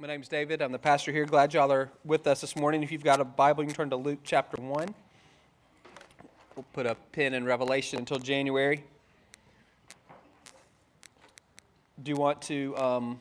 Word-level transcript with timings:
My 0.00 0.06
name's 0.06 0.28
David. 0.28 0.62
I'm 0.62 0.70
the 0.70 0.78
pastor 0.78 1.10
here. 1.10 1.24
Glad 1.24 1.52
y'all 1.52 1.72
are 1.72 1.90
with 2.04 2.28
us 2.28 2.40
this 2.40 2.54
morning. 2.54 2.84
If 2.84 2.92
you've 2.92 3.02
got 3.02 3.18
a 3.18 3.24
Bible, 3.24 3.64
you 3.64 3.66
can 3.66 3.74
turn 3.74 3.90
to 3.90 3.96
Luke 3.96 4.20
chapter 4.22 4.62
1. 4.62 4.94
We'll 6.54 6.64
put 6.72 6.86
a 6.86 6.94
pin 7.10 7.34
in 7.34 7.44
Revelation 7.44 7.98
until 7.98 8.20
January. 8.20 8.84
Do 12.00 12.10
you 12.12 12.16
want 12.16 12.40
to 12.42 12.76
um, 12.76 13.18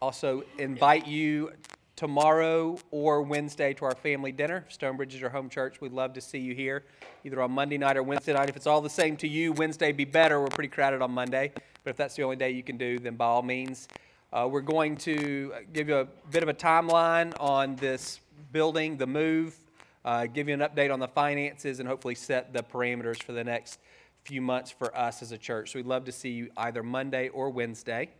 also 0.00 0.44
invite 0.56 1.08
you 1.08 1.50
tomorrow 1.96 2.78
or 2.92 3.22
Wednesday 3.22 3.74
to 3.74 3.84
our 3.86 3.96
family 3.96 4.30
dinner. 4.30 4.64
Stonebridge 4.68 5.16
is 5.16 5.22
our 5.24 5.30
home 5.30 5.48
church. 5.48 5.80
We'd 5.80 5.92
love 5.92 6.12
to 6.12 6.20
see 6.20 6.38
you 6.38 6.54
here, 6.54 6.84
either 7.24 7.42
on 7.42 7.50
Monday 7.50 7.76
night 7.76 7.96
or 7.96 8.04
Wednesday 8.04 8.34
night. 8.34 8.48
If 8.48 8.54
it's 8.54 8.68
all 8.68 8.80
the 8.80 8.88
same 8.88 9.16
to 9.16 9.26
you, 9.26 9.50
Wednesday 9.52 9.90
be 9.90 10.04
better. 10.04 10.40
We're 10.40 10.46
pretty 10.46 10.68
crowded 10.68 11.02
on 11.02 11.10
Monday. 11.10 11.50
But 11.82 11.90
if 11.90 11.96
that's 11.96 12.14
the 12.14 12.22
only 12.22 12.36
day 12.36 12.52
you 12.52 12.62
can 12.62 12.76
do, 12.76 13.00
then 13.00 13.16
by 13.16 13.24
all 13.24 13.42
means. 13.42 13.88
Uh, 14.32 14.46
we're 14.48 14.60
going 14.60 14.96
to 14.96 15.52
give 15.72 15.88
you 15.88 15.96
a 15.96 16.04
bit 16.30 16.44
of 16.44 16.48
a 16.48 16.54
timeline 16.54 17.32
on 17.40 17.74
this 17.76 18.20
building, 18.52 18.96
the 18.96 19.06
move, 19.06 19.56
uh, 20.04 20.24
give 20.26 20.46
you 20.46 20.54
an 20.54 20.60
update 20.60 20.92
on 20.92 21.00
the 21.00 21.08
finances, 21.08 21.80
and 21.80 21.88
hopefully 21.88 22.14
set 22.14 22.52
the 22.52 22.62
parameters 22.62 23.20
for 23.20 23.32
the 23.32 23.42
next 23.42 23.80
few 24.22 24.40
months 24.40 24.70
for 24.70 24.96
us 24.96 25.20
as 25.20 25.32
a 25.32 25.38
church. 25.38 25.72
So 25.72 25.80
we'd 25.80 25.86
love 25.86 26.04
to 26.04 26.12
see 26.12 26.30
you 26.30 26.48
either 26.56 26.84
Monday 26.84 27.28
or 27.30 27.50
Wednesday. 27.50 28.10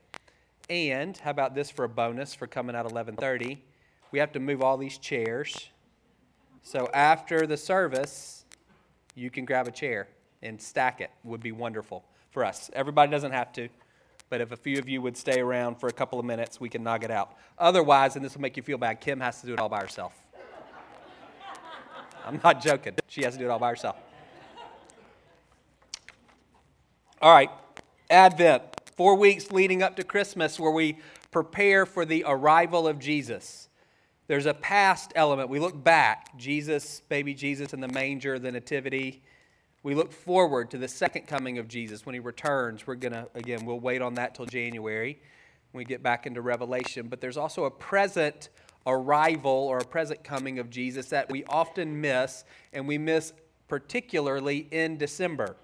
And 0.69 1.17
how 1.17 1.31
about 1.31 1.55
this 1.55 1.71
for 1.71 1.85
a 1.85 1.89
bonus 1.89 2.35
for 2.35 2.49
coming 2.49 2.75
out 2.75 2.87
11:30? 2.87 3.59
We 4.11 4.19
have 4.19 4.33
to 4.33 4.41
move 4.41 4.63
all 4.63 4.77
these 4.77 4.99
chairs. 4.99 5.69
So 6.65 6.91
after 6.93 7.47
the 7.47 7.57
service, 7.57 8.45
you 9.15 9.31
can 9.31 9.45
grab 9.45 9.69
a 9.69 9.71
chair 9.71 10.09
and 10.43 10.61
stack 10.61 11.01
it. 11.01 11.13
Would 11.23 11.41
be 11.41 11.53
wonderful 11.53 12.05
for 12.33 12.45
us. 12.45 12.69
Everybody 12.73 13.13
doesn't 13.13 13.33
have 13.33 13.53
to. 13.53 13.69
But 14.31 14.41
if 14.41 14.53
a 14.53 14.57
few 14.57 14.79
of 14.79 14.89
you 14.89 15.03
would 15.03 15.17
stay 15.17 15.41
around 15.41 15.75
for 15.81 15.89
a 15.89 15.93
couple 15.93 16.21
of 16.21 16.25
minutes, 16.25 16.61
we 16.61 16.69
can 16.69 16.85
knock 16.85 17.03
it 17.03 17.11
out. 17.11 17.37
Otherwise, 17.59 18.15
and 18.15 18.25
this 18.25 18.35
will 18.35 18.43
make 18.43 18.57
you 18.57 18.63
feel 18.63 18.79
bad, 18.79 19.01
Kim 19.01 19.19
has 19.21 19.41
to 19.41 19.47
do 19.47 19.53
it 19.53 19.59
all 19.59 19.69
by 19.69 19.81
herself. 19.81 20.15
I'm 22.25 22.41
not 22.45 22.63
joking. 22.63 22.95
She 23.09 23.25
has 23.25 23.35
to 23.35 23.41
do 23.41 23.47
it 23.47 23.51
all 23.51 23.59
by 23.59 23.71
herself. 23.71 23.97
All 27.21 27.35
right, 27.35 27.51
Advent, 28.09 28.63
four 28.97 29.17
weeks 29.17 29.51
leading 29.51 29.83
up 29.83 29.97
to 29.97 30.05
Christmas 30.05 30.61
where 30.61 30.71
we 30.71 30.97
prepare 31.33 31.85
for 31.85 32.05
the 32.05 32.25
arrival 32.27 32.87
of 32.87 32.99
Jesus. 32.99 33.69
There's 34.29 34.47
a 34.47 34.55
past 34.55 35.13
element. 35.17 35.49
We 35.49 35.59
look 35.59 35.83
back, 35.83 36.39
Jesus, 36.39 37.03
baby 37.09 37.35
Jesus 37.35 37.73
in 37.73 37.81
the 37.81 37.89
manger, 37.89 38.39
the 38.39 38.53
nativity. 38.53 39.23
We 39.83 39.95
look 39.95 40.13
forward 40.13 40.71
to 40.73 40.79
the 40.79 40.89
second 40.89 41.27
coming 41.27 41.59
of 41.59 41.67
Jesus 41.67 42.05
when 42.05 42.15
he 42.15 42.21
returns. 42.21 42.87
We're 42.87 42.97
going 42.97 43.15
to, 43.15 43.29
again, 43.35 43.65
we'll 43.65 43.81
wait 43.81 44.03
on 44.03 44.15
that 44.15 44.35
till 44.35 44.45
January 44.45 45.19
when 45.73 45.79
we 45.79 45.85
get 45.87 46.03
back 46.03 46.27
into 46.27 46.43
Revelation. 46.43 47.09
But 47.09 47.21
there's 47.23 47.39
also 47.39 47.65
a 47.65 47.71
present 47.71 48.51
arrival 48.87 49.51
or 49.51 49.79
a 49.79 49.85
present 49.85 50.23
coming 50.23 50.59
of 50.59 50.69
Jesus 50.69 51.09
that 51.09 51.31
we 51.31 51.45
often 51.45 52.01
miss, 52.01 52.45
and 52.73 52.87
we 52.87 52.99
miss 52.99 53.33
particularly 53.69 54.69
in 54.71 54.99
December 54.99 55.57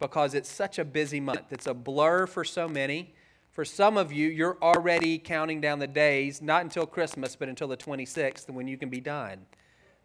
because 0.00 0.34
it's 0.34 0.50
such 0.50 0.78
a 0.78 0.84
busy 0.84 1.20
month. 1.20 1.52
It's 1.52 1.66
a 1.66 1.74
blur 1.74 2.26
for 2.26 2.42
so 2.42 2.66
many. 2.66 3.14
For 3.52 3.64
some 3.64 3.96
of 3.96 4.12
you, 4.12 4.28
you're 4.28 4.56
already 4.62 5.18
counting 5.18 5.60
down 5.60 5.78
the 5.78 5.86
days, 5.86 6.40
not 6.40 6.62
until 6.62 6.86
Christmas, 6.86 7.36
but 7.36 7.48
until 7.48 7.68
the 7.68 7.76
26th 7.76 8.48
when 8.50 8.66
you 8.66 8.78
can 8.78 8.88
be 8.88 9.00
done 9.00 9.46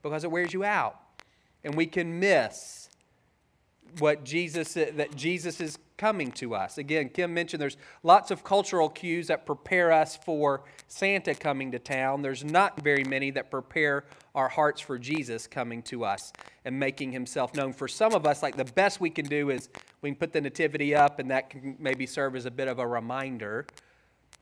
because 0.03 0.23
it 0.23 0.29
wears 0.29 0.53
you 0.53 0.63
out. 0.63 0.99
And 1.63 1.73
we 1.73 1.87
can 1.87 2.19
miss 2.19 2.89
what 3.99 4.23
Jesus 4.23 4.73
that 4.73 5.15
Jesus 5.15 5.61
is 5.61 5.77
coming 5.97 6.31
to 6.33 6.53
us. 6.53 6.77
Again, 6.77 7.09
Kim 7.09 7.33
mentioned 7.33 7.61
there's 7.61 7.77
lots 8.03 8.29
of 8.29 8.43
cultural 8.43 8.89
cues 8.89 9.27
that 9.27 9.45
prepare 9.45 9.91
us 9.91 10.17
for 10.17 10.63
Santa 10.87 11.33
coming 11.33 11.71
to 11.71 11.79
town. 11.79 12.21
There's 12.21 12.43
not 12.43 12.81
very 12.83 13.03
many 13.03 13.31
that 13.31 13.49
prepare 13.49 14.03
our 14.33 14.49
hearts 14.49 14.81
for 14.81 14.97
Jesus 14.99 15.47
coming 15.47 15.81
to 15.83 16.03
us 16.03 16.33
and 16.65 16.77
making 16.77 17.13
himself 17.13 17.53
known. 17.55 17.71
For 17.71 17.87
some 17.87 18.13
of 18.13 18.25
us, 18.25 18.43
like 18.43 18.57
the 18.57 18.65
best 18.65 18.99
we 18.99 19.09
can 19.09 19.25
do 19.25 19.49
is 19.49 19.69
we 20.01 20.09
can 20.09 20.17
put 20.17 20.33
the 20.33 20.41
nativity 20.41 20.93
up 20.93 21.19
and 21.19 21.31
that 21.31 21.49
can 21.49 21.77
maybe 21.79 22.05
serve 22.05 22.35
as 22.35 22.45
a 22.45 22.51
bit 22.51 22.67
of 22.67 22.79
a 22.79 22.87
reminder 22.87 23.65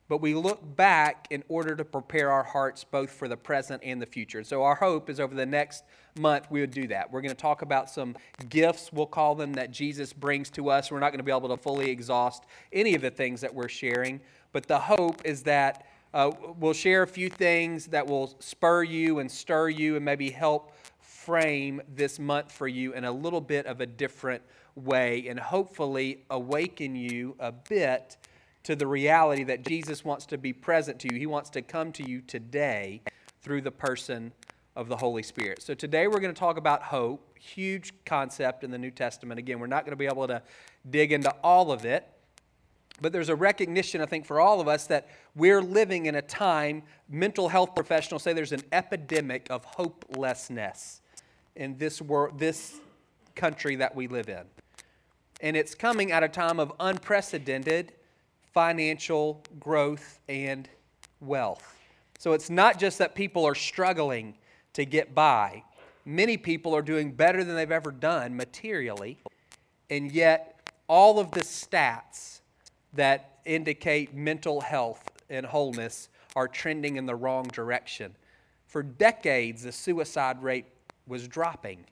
but 0.07 0.17
we 0.17 0.33
look 0.33 0.75
back 0.75 1.27
in 1.29 1.43
order 1.47 1.75
to 1.75 1.85
prepare 1.85 2.31
our 2.31 2.43
hearts 2.43 2.83
both 2.83 3.09
for 3.09 3.27
the 3.27 3.37
present 3.37 3.81
and 3.83 4.01
the 4.01 4.05
future. 4.05 4.43
So, 4.43 4.63
our 4.63 4.75
hope 4.75 5.09
is 5.09 5.19
over 5.19 5.33
the 5.33 5.45
next 5.45 5.83
month 6.19 6.47
we 6.49 6.61
would 6.61 6.71
do 6.71 6.87
that. 6.87 7.11
We're 7.11 7.21
going 7.21 7.29
to 7.29 7.35
talk 7.35 7.61
about 7.61 7.89
some 7.89 8.15
gifts, 8.49 8.91
we'll 8.93 9.05
call 9.05 9.35
them, 9.35 9.53
that 9.53 9.71
Jesus 9.71 10.13
brings 10.13 10.49
to 10.51 10.69
us. 10.69 10.91
We're 10.91 10.99
not 10.99 11.09
going 11.09 11.19
to 11.19 11.23
be 11.23 11.31
able 11.31 11.49
to 11.49 11.57
fully 11.57 11.89
exhaust 11.89 12.43
any 12.71 12.95
of 12.95 13.01
the 13.01 13.11
things 13.11 13.41
that 13.41 13.53
we're 13.53 13.69
sharing, 13.69 14.19
but 14.51 14.67
the 14.67 14.79
hope 14.79 15.21
is 15.25 15.43
that 15.43 15.87
uh, 16.13 16.31
we'll 16.59 16.73
share 16.73 17.01
a 17.01 17.07
few 17.07 17.27
things 17.27 17.87
that 17.87 18.05
will 18.05 18.35
spur 18.39 18.83
you 18.83 19.19
and 19.19 19.31
stir 19.31 19.69
you 19.69 19.95
and 19.95 20.05
maybe 20.05 20.29
help 20.29 20.75
frame 20.99 21.81
this 21.95 22.19
month 22.19 22.51
for 22.51 22.67
you 22.67 22.93
in 22.93 23.05
a 23.05 23.11
little 23.11 23.41
bit 23.41 23.65
of 23.65 23.81
a 23.81 23.85
different 23.85 24.43
way 24.75 25.27
and 25.27 25.39
hopefully 25.39 26.23
awaken 26.29 26.95
you 26.95 27.35
a 27.39 27.51
bit 27.51 28.17
to 28.63 28.75
the 28.75 28.87
reality 28.87 29.43
that 29.43 29.65
Jesus 29.65 30.05
wants 30.05 30.25
to 30.27 30.37
be 30.37 30.53
present 30.53 30.99
to 30.99 31.13
you. 31.13 31.19
He 31.19 31.25
wants 31.25 31.49
to 31.51 31.61
come 31.61 31.91
to 31.93 32.09
you 32.09 32.21
today 32.21 33.01
through 33.41 33.61
the 33.61 33.71
person 33.71 34.31
of 34.75 34.87
the 34.87 34.97
Holy 34.97 35.21
Spirit. 35.23 35.61
So 35.61 35.73
today 35.73 36.07
we're 36.07 36.19
going 36.19 36.33
to 36.33 36.39
talk 36.39 36.57
about 36.57 36.81
hope, 36.81 37.37
huge 37.37 37.93
concept 38.05 38.63
in 38.63 38.71
the 38.71 38.77
New 38.77 38.91
Testament. 38.91 39.37
Again, 39.37 39.59
we're 39.59 39.67
not 39.67 39.85
going 39.85 39.91
to 39.91 39.97
be 39.97 40.05
able 40.05 40.27
to 40.27 40.41
dig 40.89 41.11
into 41.11 41.29
all 41.43 41.71
of 41.71 41.85
it, 41.85 42.07
but 43.01 43.11
there's 43.11 43.29
a 43.29 43.35
recognition, 43.35 44.01
I 44.01 44.05
think, 44.05 44.25
for 44.25 44.39
all 44.39 44.61
of 44.61 44.67
us 44.67 44.87
that 44.87 45.09
we're 45.35 45.61
living 45.61 46.05
in 46.05 46.15
a 46.15 46.21
time, 46.21 46.83
mental 47.09 47.49
health 47.49 47.75
professionals 47.75 48.23
say 48.23 48.33
there's 48.33 48.51
an 48.51 48.63
epidemic 48.71 49.47
of 49.49 49.65
hopelessness 49.65 51.01
in 51.55 51.77
this 51.77 52.01
world, 52.01 52.39
this 52.39 52.79
country 53.35 53.75
that 53.75 53.95
we 53.95 54.07
live 54.07 54.29
in. 54.29 54.43
And 55.41 55.57
it's 55.57 55.75
coming 55.75 56.11
at 56.11 56.23
a 56.23 56.29
time 56.29 56.59
of 56.59 56.71
unprecedented 56.79 57.91
financial 58.53 59.43
growth 59.59 60.19
and 60.29 60.69
wealth. 61.19 61.75
So 62.19 62.33
it's 62.33 62.49
not 62.49 62.79
just 62.79 62.99
that 62.99 63.15
people 63.15 63.45
are 63.45 63.55
struggling 63.55 64.35
to 64.73 64.85
get 64.85 65.13
by, 65.13 65.63
many 66.05 66.37
people 66.37 66.75
are 66.75 66.81
doing 66.81 67.11
better 67.11 67.43
than 67.43 67.55
they've 67.55 67.71
ever 67.71 67.91
done 67.91 68.35
materially, 68.35 69.19
and 69.89 70.11
yet 70.11 70.69
all 70.87 71.19
of 71.19 71.31
the 71.31 71.41
stats 71.41 72.41
that 72.93 73.39
indicate 73.45 74.13
mental 74.13 74.61
health 74.61 75.03
and 75.29 75.45
wholeness 75.45 76.09
are 76.35 76.47
trending 76.47 76.97
in 76.97 77.05
the 77.05 77.15
wrong 77.15 77.43
direction. 77.45 78.15
For 78.67 78.81
decades, 78.83 79.63
the 79.63 79.71
suicide 79.71 80.41
rate 80.41 80.65
was 81.07 81.27
dropping, 81.27 81.85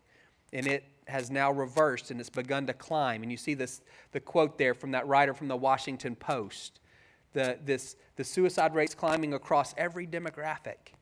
and 0.54 0.66
it 0.68 0.84
has 1.12 1.30
now 1.30 1.52
reversed 1.52 2.10
and 2.10 2.20
it's 2.20 2.30
begun 2.30 2.66
to 2.68 2.74
climb. 2.74 3.22
And 3.22 3.32
you 3.32 3.38
see 3.38 3.54
this, 3.54 3.82
the 4.12 4.20
quote 4.20 4.58
there 4.58 4.74
from 4.74 4.92
that 4.92 5.08
writer 5.08 5.34
from 5.34 5.48
the 5.48 5.56
Washington 5.56 6.16
Post. 6.16 6.80
The, 7.34 7.60
this, 7.64 7.96
the 8.16 8.24
suicide 8.24 8.74
rates 8.74 8.96
climbing 8.96 9.34
across 9.34 9.74
every 9.78 10.08
demographic. 10.08 10.94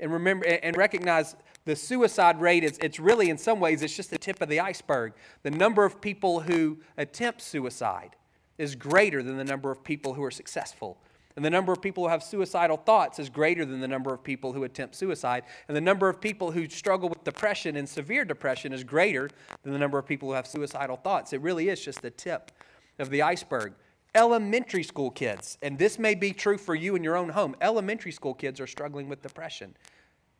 And 0.00 0.12
remember 0.12 0.46
and 0.46 0.76
recognize 0.76 1.36
the 1.64 1.76
suicide 1.76 2.40
rate 2.40 2.64
is 2.64 2.78
it's 2.78 2.98
really 2.98 3.30
in 3.30 3.38
some 3.38 3.60
ways 3.60 3.82
it's 3.82 3.94
just 3.94 4.10
the 4.10 4.18
tip 4.18 4.40
of 4.40 4.48
the 4.48 4.60
iceberg. 4.60 5.12
The 5.42 5.50
number 5.50 5.84
of 5.84 6.00
people 6.00 6.40
who 6.40 6.78
attempt 6.96 7.42
suicide 7.42 8.16
is 8.58 8.74
greater 8.74 9.22
than 9.22 9.36
the 9.36 9.44
number 9.44 9.70
of 9.70 9.84
people 9.84 10.14
who 10.14 10.22
are 10.24 10.30
successful 10.30 10.98
and 11.38 11.44
the 11.44 11.50
number 11.50 11.72
of 11.72 11.80
people 11.80 12.02
who 12.02 12.10
have 12.10 12.24
suicidal 12.24 12.76
thoughts 12.76 13.20
is 13.20 13.30
greater 13.30 13.64
than 13.64 13.78
the 13.78 13.86
number 13.86 14.12
of 14.12 14.24
people 14.24 14.52
who 14.52 14.64
attempt 14.64 14.96
suicide. 14.96 15.44
And 15.68 15.76
the 15.76 15.80
number 15.80 16.08
of 16.08 16.20
people 16.20 16.50
who 16.50 16.68
struggle 16.68 17.08
with 17.08 17.22
depression 17.22 17.76
and 17.76 17.88
severe 17.88 18.24
depression 18.24 18.72
is 18.72 18.82
greater 18.82 19.30
than 19.62 19.72
the 19.72 19.78
number 19.78 20.00
of 20.00 20.04
people 20.04 20.30
who 20.30 20.34
have 20.34 20.48
suicidal 20.48 20.96
thoughts. 20.96 21.32
It 21.32 21.40
really 21.40 21.68
is 21.68 21.80
just 21.80 22.02
the 22.02 22.10
tip 22.10 22.50
of 22.98 23.10
the 23.10 23.22
iceberg. 23.22 23.74
Elementary 24.16 24.82
school 24.82 25.12
kids, 25.12 25.58
and 25.62 25.78
this 25.78 25.96
may 25.96 26.16
be 26.16 26.32
true 26.32 26.58
for 26.58 26.74
you 26.74 26.96
in 26.96 27.04
your 27.04 27.16
own 27.16 27.28
home, 27.28 27.54
elementary 27.60 28.10
school 28.10 28.34
kids 28.34 28.60
are 28.60 28.66
struggling 28.66 29.08
with 29.08 29.22
depression. 29.22 29.76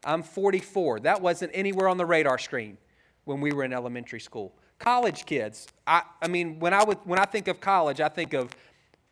I'm 0.05 0.25
44. 0.25 0.99
That 0.99 1.23
wasn't 1.23 1.53
anywhere 1.55 1.87
on 1.87 1.97
the 1.97 2.07
radar 2.07 2.39
screen 2.39 2.77
when 3.25 3.41
we 3.41 3.53
were 3.53 3.63
in 3.63 3.73
elementary 3.73 4.19
school. 4.19 4.53
College 4.81 5.27
kids, 5.27 5.69
I, 5.87 6.03
I 6.21 6.27
mean, 6.27 6.59
when 6.59 6.75
I, 6.75 6.83
would, 6.83 6.99
when 7.05 7.21
I 7.21 7.25
think 7.25 7.47
of 7.47 7.61
college, 7.61 8.01
I 8.01 8.09
think 8.09 8.33
of 8.33 8.51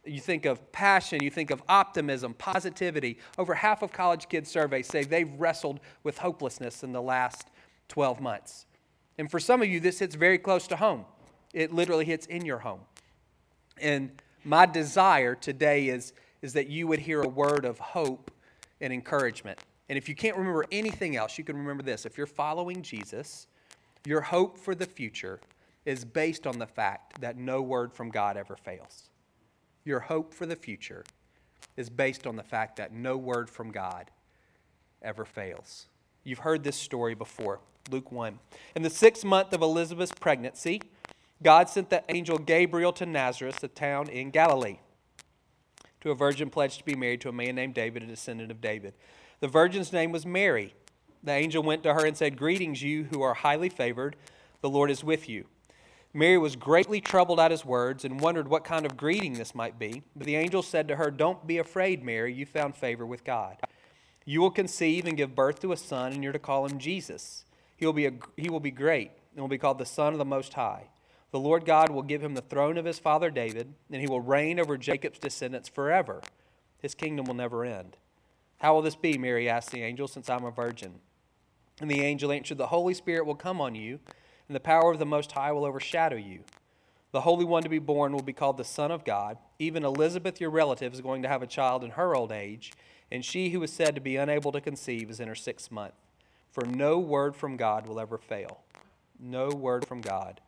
you 0.06 0.20
think 0.20 0.44
of 0.44 0.72
passion, 0.72 1.22
you 1.22 1.30
think 1.30 1.50
of 1.50 1.62
optimism, 1.68 2.34
positivity. 2.34 3.18
Over 3.38 3.54
half 3.54 3.82
of 3.82 3.92
college 3.92 4.28
kids 4.28 4.50
surveyed 4.50 4.86
say 4.86 5.04
they've 5.04 5.32
wrestled 5.38 5.80
with 6.02 6.18
hopelessness 6.18 6.82
in 6.82 6.92
the 6.92 7.02
last 7.02 7.48
12 7.88 8.20
months. 8.20 8.66
And 9.18 9.30
for 9.30 9.40
some 9.40 9.62
of 9.62 9.68
you, 9.68 9.80
this 9.80 9.98
hits 9.98 10.14
very 10.14 10.38
close 10.38 10.66
to 10.68 10.76
home. 10.76 11.04
It 11.54 11.72
literally 11.72 12.04
hits 12.04 12.26
in 12.26 12.44
your 12.44 12.58
home. 12.58 12.80
And 13.80 14.10
my 14.44 14.66
desire 14.66 15.34
today 15.34 15.88
is, 15.88 16.12
is 16.42 16.52
that 16.52 16.68
you 16.68 16.86
would 16.86 17.00
hear 17.00 17.22
a 17.22 17.28
word 17.28 17.64
of 17.64 17.78
hope 17.78 18.30
and 18.80 18.92
encouragement. 18.92 19.58
And 19.88 19.96
if 19.96 20.08
you 20.08 20.14
can't 20.14 20.36
remember 20.36 20.66
anything 20.70 21.16
else, 21.16 21.38
you 21.38 21.44
can 21.44 21.56
remember 21.56 21.82
this. 21.82 22.04
If 22.04 22.18
you're 22.18 22.26
following 22.26 22.82
Jesus, 22.82 23.46
your 24.04 24.20
hope 24.20 24.58
for 24.58 24.74
the 24.74 24.86
future 24.86 25.40
is 25.84 26.04
based 26.04 26.46
on 26.46 26.58
the 26.58 26.66
fact 26.66 27.20
that 27.20 27.36
no 27.36 27.62
word 27.62 27.92
from 27.92 28.10
God 28.10 28.36
ever 28.36 28.56
fails 28.56 29.08
your 29.86 30.00
hope 30.00 30.34
for 30.34 30.46
the 30.46 30.56
future 30.56 31.04
is 31.76 31.88
based 31.88 32.26
on 32.26 32.36
the 32.36 32.42
fact 32.42 32.76
that 32.76 32.92
no 32.92 33.16
word 33.16 33.48
from 33.48 33.70
God 33.70 34.10
ever 35.02 35.24
fails. 35.24 35.86
You've 36.24 36.40
heard 36.40 36.64
this 36.64 36.76
story 36.76 37.14
before. 37.14 37.60
Luke 37.90 38.10
1. 38.10 38.38
In 38.74 38.82
the 38.82 38.90
sixth 38.90 39.24
month 39.24 39.52
of 39.52 39.62
Elizabeth's 39.62 40.12
pregnancy, 40.12 40.82
God 41.42 41.68
sent 41.68 41.90
the 41.90 42.02
angel 42.08 42.38
Gabriel 42.38 42.92
to 42.94 43.06
Nazareth, 43.06 43.62
a 43.62 43.68
town 43.68 44.08
in 44.08 44.30
Galilee, 44.30 44.78
to 46.00 46.10
a 46.10 46.14
virgin 46.14 46.50
pledged 46.50 46.78
to 46.78 46.84
be 46.84 46.96
married 46.96 47.20
to 47.20 47.28
a 47.28 47.32
man 47.32 47.54
named 47.54 47.74
David, 47.74 48.02
a 48.02 48.06
descendant 48.06 48.50
of 48.50 48.60
David. 48.60 48.94
The 49.40 49.48
virgin's 49.48 49.92
name 49.92 50.12
was 50.12 50.26
Mary. 50.26 50.74
The 51.22 51.32
angel 51.32 51.62
went 51.62 51.82
to 51.82 51.94
her 51.94 52.06
and 52.06 52.16
said, 52.16 52.36
Greetings, 52.36 52.82
you 52.82 53.04
who 53.04 53.22
are 53.22 53.34
highly 53.34 53.68
favored. 53.68 54.16
The 54.62 54.70
Lord 54.70 54.90
is 54.90 55.04
with 55.04 55.28
you. 55.28 55.44
Mary 56.16 56.38
was 56.38 56.56
greatly 56.56 56.98
troubled 56.98 57.38
at 57.38 57.50
his 57.50 57.62
words 57.62 58.02
and 58.02 58.18
wondered 58.18 58.48
what 58.48 58.64
kind 58.64 58.86
of 58.86 58.96
greeting 58.96 59.34
this 59.34 59.54
might 59.54 59.78
be. 59.78 60.02
But 60.16 60.26
the 60.26 60.36
angel 60.36 60.62
said 60.62 60.88
to 60.88 60.96
her, 60.96 61.10
Don't 61.10 61.46
be 61.46 61.58
afraid, 61.58 62.02
Mary. 62.02 62.32
You 62.32 62.46
found 62.46 62.74
favor 62.74 63.04
with 63.04 63.22
God. 63.22 63.58
You 64.24 64.40
will 64.40 64.50
conceive 64.50 65.04
and 65.04 65.14
give 65.14 65.34
birth 65.34 65.60
to 65.60 65.72
a 65.72 65.76
son, 65.76 66.14
and 66.14 66.24
you're 66.24 66.32
to 66.32 66.38
call 66.38 66.64
him 66.64 66.78
Jesus. 66.78 67.44
He 67.76 67.84
will 67.84 67.92
be, 67.92 68.06
a, 68.06 68.12
he 68.38 68.48
will 68.48 68.60
be 68.60 68.70
great 68.70 69.10
and 69.34 69.42
will 69.42 69.48
be 69.48 69.58
called 69.58 69.76
the 69.76 69.84
Son 69.84 70.14
of 70.14 70.18
the 70.18 70.24
Most 70.24 70.54
High. 70.54 70.88
The 71.32 71.38
Lord 71.38 71.66
God 71.66 71.90
will 71.90 72.02
give 72.02 72.22
him 72.22 72.32
the 72.32 72.40
throne 72.40 72.78
of 72.78 72.86
his 72.86 72.98
father 72.98 73.28
David, 73.28 73.74
and 73.92 74.00
he 74.00 74.08
will 74.08 74.22
reign 74.22 74.58
over 74.58 74.78
Jacob's 74.78 75.18
descendants 75.18 75.68
forever. 75.68 76.22
His 76.78 76.94
kingdom 76.94 77.26
will 77.26 77.34
never 77.34 77.62
end. 77.62 77.98
How 78.60 78.72
will 78.72 78.80
this 78.80 78.96
be? 78.96 79.18
Mary 79.18 79.50
asked 79.50 79.70
the 79.70 79.82
angel, 79.82 80.08
since 80.08 80.30
I'm 80.30 80.46
a 80.46 80.50
virgin. 80.50 80.94
And 81.78 81.90
the 81.90 82.00
angel 82.00 82.32
answered, 82.32 82.56
The 82.56 82.68
Holy 82.68 82.94
Spirit 82.94 83.26
will 83.26 83.34
come 83.34 83.60
on 83.60 83.74
you, 83.74 84.00
and 84.48 84.54
the 84.56 84.60
power 84.60 84.92
of 84.92 84.98
the 84.98 85.06
Most 85.06 85.32
High 85.32 85.52
will 85.52 85.64
overshadow 85.64 86.16
you. 86.16 86.40
The 87.12 87.22
Holy 87.22 87.44
One 87.44 87.62
to 87.62 87.68
be 87.68 87.78
born 87.78 88.12
will 88.12 88.22
be 88.22 88.32
called 88.32 88.58
the 88.58 88.64
Son 88.64 88.90
of 88.90 89.04
God. 89.04 89.38
Even 89.58 89.84
Elizabeth, 89.84 90.40
your 90.40 90.50
relative, 90.50 90.92
is 90.92 91.00
going 91.00 91.22
to 91.22 91.28
have 91.28 91.42
a 91.42 91.46
child 91.46 91.82
in 91.82 91.92
her 91.92 92.14
old 92.14 92.32
age, 92.32 92.72
and 93.10 93.24
she 93.24 93.50
who 93.50 93.60
was 93.60 93.72
said 93.72 93.94
to 93.94 94.00
be 94.00 94.16
unable 94.16 94.52
to 94.52 94.60
conceive 94.60 95.08
is 95.08 95.20
in 95.20 95.28
her 95.28 95.34
sixth 95.34 95.70
month. 95.70 95.94
For 96.50 96.64
no 96.66 96.98
word 96.98 97.36
from 97.36 97.56
God 97.56 97.86
will 97.86 98.00
ever 98.00 98.18
fail. 98.18 98.60
No 99.18 99.48
word 99.48 99.86
from 99.86 100.00
God 100.00 100.40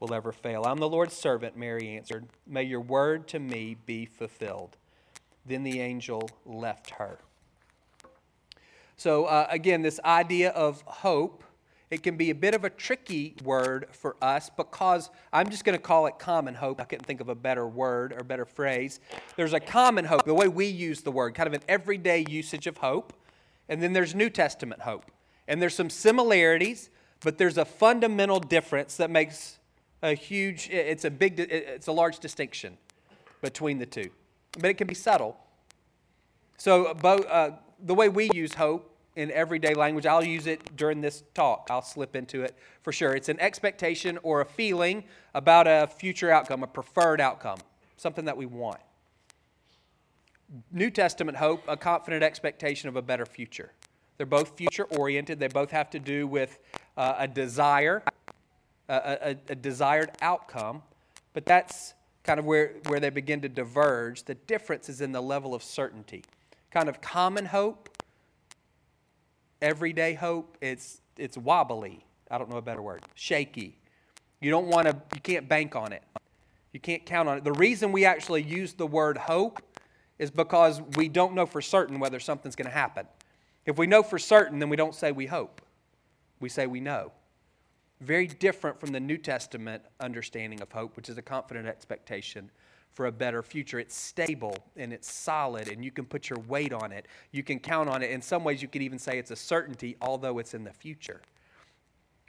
will 0.00 0.12
ever 0.12 0.32
fail. 0.32 0.64
I'm 0.64 0.78
the 0.78 0.88
Lord's 0.88 1.14
servant, 1.14 1.56
Mary 1.56 1.96
answered. 1.96 2.26
May 2.46 2.64
your 2.64 2.80
word 2.80 3.26
to 3.28 3.38
me 3.38 3.76
be 3.86 4.04
fulfilled. 4.06 4.76
Then 5.46 5.62
the 5.62 5.80
angel 5.80 6.30
left 6.44 6.90
her. 6.90 7.18
So, 8.96 9.24
uh, 9.24 9.46
again, 9.50 9.82
this 9.82 10.00
idea 10.04 10.50
of 10.50 10.82
hope, 10.86 11.44
it 11.94 12.02
can 12.02 12.16
be 12.16 12.30
a 12.30 12.34
bit 12.34 12.54
of 12.54 12.64
a 12.64 12.70
tricky 12.70 13.36
word 13.44 13.86
for 13.92 14.16
us 14.20 14.50
because 14.50 15.10
I'm 15.32 15.48
just 15.48 15.64
going 15.64 15.78
to 15.78 15.82
call 15.82 16.06
it 16.06 16.18
common 16.18 16.52
hope. 16.54 16.80
I 16.80 16.84
couldn't 16.84 17.04
think 17.04 17.20
of 17.20 17.28
a 17.28 17.36
better 17.36 17.68
word 17.68 18.12
or 18.12 18.24
better 18.24 18.44
phrase. 18.44 18.98
There's 19.36 19.52
a 19.52 19.60
common 19.60 20.04
hope, 20.04 20.24
the 20.24 20.34
way 20.34 20.48
we 20.48 20.66
use 20.66 21.02
the 21.02 21.12
word, 21.12 21.36
kind 21.36 21.46
of 21.46 21.52
an 21.52 21.62
everyday 21.68 22.24
usage 22.28 22.66
of 22.66 22.78
hope. 22.78 23.12
And 23.68 23.80
then 23.80 23.92
there's 23.92 24.12
New 24.12 24.28
Testament 24.28 24.82
hope. 24.82 25.08
And 25.46 25.62
there's 25.62 25.74
some 25.76 25.88
similarities, 25.88 26.90
but 27.20 27.38
there's 27.38 27.58
a 27.58 27.64
fundamental 27.64 28.40
difference 28.40 28.96
that 28.96 29.08
makes 29.08 29.60
a 30.02 30.14
huge, 30.14 30.68
it's 30.70 31.04
a 31.04 31.10
big, 31.12 31.38
it's 31.38 31.86
a 31.86 31.92
large 31.92 32.18
distinction 32.18 32.76
between 33.40 33.78
the 33.78 33.86
two. 33.86 34.10
But 34.58 34.70
it 34.70 34.74
can 34.74 34.88
be 34.88 34.94
subtle. 34.94 35.36
So, 36.56 36.92
both, 36.94 37.24
uh, 37.26 37.52
the 37.78 37.94
way 37.94 38.08
we 38.08 38.30
use 38.32 38.54
hope 38.54 38.93
in 39.16 39.30
everyday 39.30 39.74
language, 39.74 40.06
I'll 40.06 40.24
use 40.24 40.46
it 40.46 40.76
during 40.76 41.00
this 41.00 41.22
talk. 41.34 41.68
I'll 41.70 41.82
slip 41.82 42.16
into 42.16 42.42
it 42.42 42.56
for 42.82 42.92
sure. 42.92 43.14
It's 43.14 43.28
an 43.28 43.40
expectation 43.40 44.18
or 44.22 44.40
a 44.40 44.44
feeling 44.44 45.04
about 45.34 45.66
a 45.66 45.86
future 45.86 46.30
outcome, 46.30 46.62
a 46.62 46.66
preferred 46.66 47.20
outcome, 47.20 47.58
something 47.96 48.24
that 48.24 48.36
we 48.36 48.46
want. 48.46 48.80
New 50.72 50.90
Testament 50.90 51.36
hope, 51.38 51.62
a 51.68 51.76
confident 51.76 52.22
expectation 52.22 52.88
of 52.88 52.96
a 52.96 53.02
better 53.02 53.26
future. 53.26 53.72
They're 54.16 54.26
both 54.26 54.56
future 54.56 54.84
oriented. 54.84 55.40
They 55.40 55.48
both 55.48 55.70
have 55.70 55.90
to 55.90 55.98
do 55.98 56.26
with 56.26 56.58
uh, 56.96 57.14
a 57.18 57.28
desire, 57.28 58.02
a, 58.88 58.94
a, 58.94 59.36
a 59.48 59.54
desired 59.54 60.10
outcome. 60.22 60.82
But 61.32 61.46
that's 61.46 61.94
kind 62.22 62.38
of 62.38 62.46
where, 62.46 62.74
where 62.86 63.00
they 63.00 63.10
begin 63.10 63.40
to 63.42 63.48
diverge. 63.48 64.24
The 64.24 64.34
difference 64.34 64.88
is 64.88 65.00
in 65.00 65.12
the 65.12 65.20
level 65.20 65.54
of 65.54 65.62
certainty. 65.62 66.24
Kind 66.70 66.88
of 66.88 67.00
common 67.00 67.46
hope, 67.46 67.88
everyday 69.64 70.14
hope, 70.14 70.58
it's, 70.60 71.00
it's 71.16 71.36
wobbly. 71.38 72.04
I 72.30 72.38
don't 72.38 72.50
know 72.50 72.58
a 72.58 72.62
better 72.62 72.82
word. 72.82 73.02
Shaky. 73.14 73.78
You 74.40 74.50
don't 74.50 74.66
want 74.66 74.86
to, 74.86 74.94
you 75.14 75.20
can't 75.20 75.48
bank 75.48 75.74
on 75.74 75.92
it. 75.92 76.02
You 76.72 76.80
can't 76.80 77.06
count 77.06 77.28
on 77.28 77.38
it. 77.38 77.44
The 77.44 77.52
reason 77.52 77.90
we 77.90 78.04
actually 78.04 78.42
use 78.42 78.74
the 78.74 78.86
word 78.86 79.16
hope 79.16 79.62
is 80.18 80.30
because 80.30 80.82
we 80.96 81.08
don't 81.08 81.34
know 81.34 81.46
for 81.46 81.62
certain 81.62 81.98
whether 81.98 82.20
something's 82.20 82.54
going 82.54 82.68
to 82.68 82.74
happen. 82.74 83.06
If 83.64 83.78
we 83.78 83.86
know 83.86 84.02
for 84.02 84.18
certain, 84.18 84.58
then 84.58 84.68
we 84.68 84.76
don't 84.76 84.94
say 84.94 85.12
we 85.12 85.26
hope, 85.26 85.62
we 86.40 86.48
say 86.48 86.66
we 86.66 86.80
know. 86.80 87.12
Very 88.00 88.26
different 88.26 88.78
from 88.78 88.90
the 88.90 89.00
New 89.00 89.16
Testament 89.16 89.82
understanding 89.98 90.60
of 90.60 90.70
hope, 90.70 90.96
which 90.96 91.08
is 91.08 91.16
a 91.16 91.22
confident 91.22 91.66
expectation 91.66 92.50
for 92.94 93.06
a 93.06 93.12
better 93.12 93.42
future. 93.42 93.78
It's 93.78 93.94
stable 93.94 94.56
and 94.76 94.92
it's 94.92 95.12
solid, 95.12 95.68
and 95.68 95.84
you 95.84 95.90
can 95.90 96.04
put 96.04 96.30
your 96.30 96.38
weight 96.40 96.72
on 96.72 96.92
it. 96.92 97.06
You 97.32 97.42
can 97.42 97.58
count 97.58 97.88
on 97.88 98.02
it. 98.02 98.10
In 98.10 98.22
some 98.22 98.44
ways, 98.44 98.62
you 98.62 98.68
could 98.68 98.82
even 98.82 98.98
say 98.98 99.18
it's 99.18 99.32
a 99.32 99.36
certainty, 99.36 99.96
although 100.00 100.38
it's 100.38 100.54
in 100.54 100.64
the 100.64 100.72
future. 100.72 101.20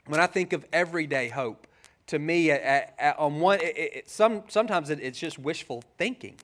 When 0.06 0.20
I 0.20 0.26
think 0.26 0.52
of 0.52 0.66
everyday 0.72 1.28
hope, 1.28 1.66
to 2.08 2.18
me, 2.18 2.50
at, 2.50 2.94
at, 2.98 3.18
on 3.18 3.40
one, 3.40 3.60
it, 3.60 3.76
it, 3.76 4.10
some, 4.10 4.42
sometimes 4.48 4.90
it, 4.90 5.00
it's 5.00 5.18
just 5.18 5.38
wishful 5.38 5.82
thinking. 5.98 6.36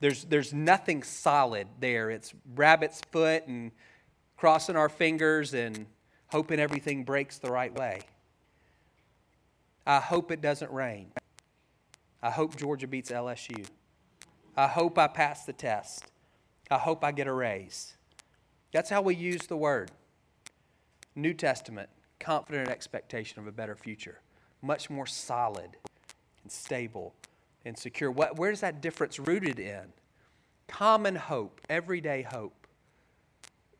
There's, 0.00 0.24
there's 0.24 0.52
nothing 0.52 1.02
solid 1.02 1.66
there. 1.80 2.10
It's 2.10 2.34
rabbit's 2.54 3.00
foot 3.10 3.46
and 3.46 3.72
crossing 4.36 4.76
our 4.76 4.88
fingers 4.88 5.54
and 5.54 5.86
hoping 6.28 6.58
everything 6.60 7.04
breaks 7.04 7.38
the 7.38 7.50
right 7.50 7.74
way. 7.74 8.00
I 9.86 10.00
hope 10.00 10.30
it 10.30 10.40
doesn't 10.40 10.70
rain. 10.70 11.12
I 12.24 12.30
hope 12.30 12.56
Georgia 12.56 12.86
beats 12.86 13.10
LSU. 13.10 13.66
I 14.56 14.66
hope 14.66 14.98
I 14.98 15.08
pass 15.08 15.44
the 15.44 15.52
test. 15.52 16.06
I 16.70 16.78
hope 16.78 17.04
I 17.04 17.12
get 17.12 17.26
a 17.26 17.32
raise. 17.34 17.98
That's 18.72 18.88
how 18.88 19.02
we 19.02 19.14
use 19.14 19.46
the 19.46 19.58
word. 19.58 19.90
New 21.14 21.34
Testament, 21.34 21.90
confident 22.18 22.70
expectation 22.70 23.40
of 23.40 23.46
a 23.46 23.52
better 23.52 23.76
future, 23.76 24.22
much 24.62 24.88
more 24.88 25.04
solid 25.04 25.76
and 26.42 26.50
stable 26.50 27.14
and 27.66 27.76
secure. 27.76 28.10
What, 28.10 28.38
where's 28.38 28.60
that 28.60 28.80
difference 28.80 29.18
rooted 29.18 29.58
in? 29.58 29.92
Common 30.66 31.16
hope, 31.16 31.60
everyday 31.68 32.22
hope. 32.22 32.66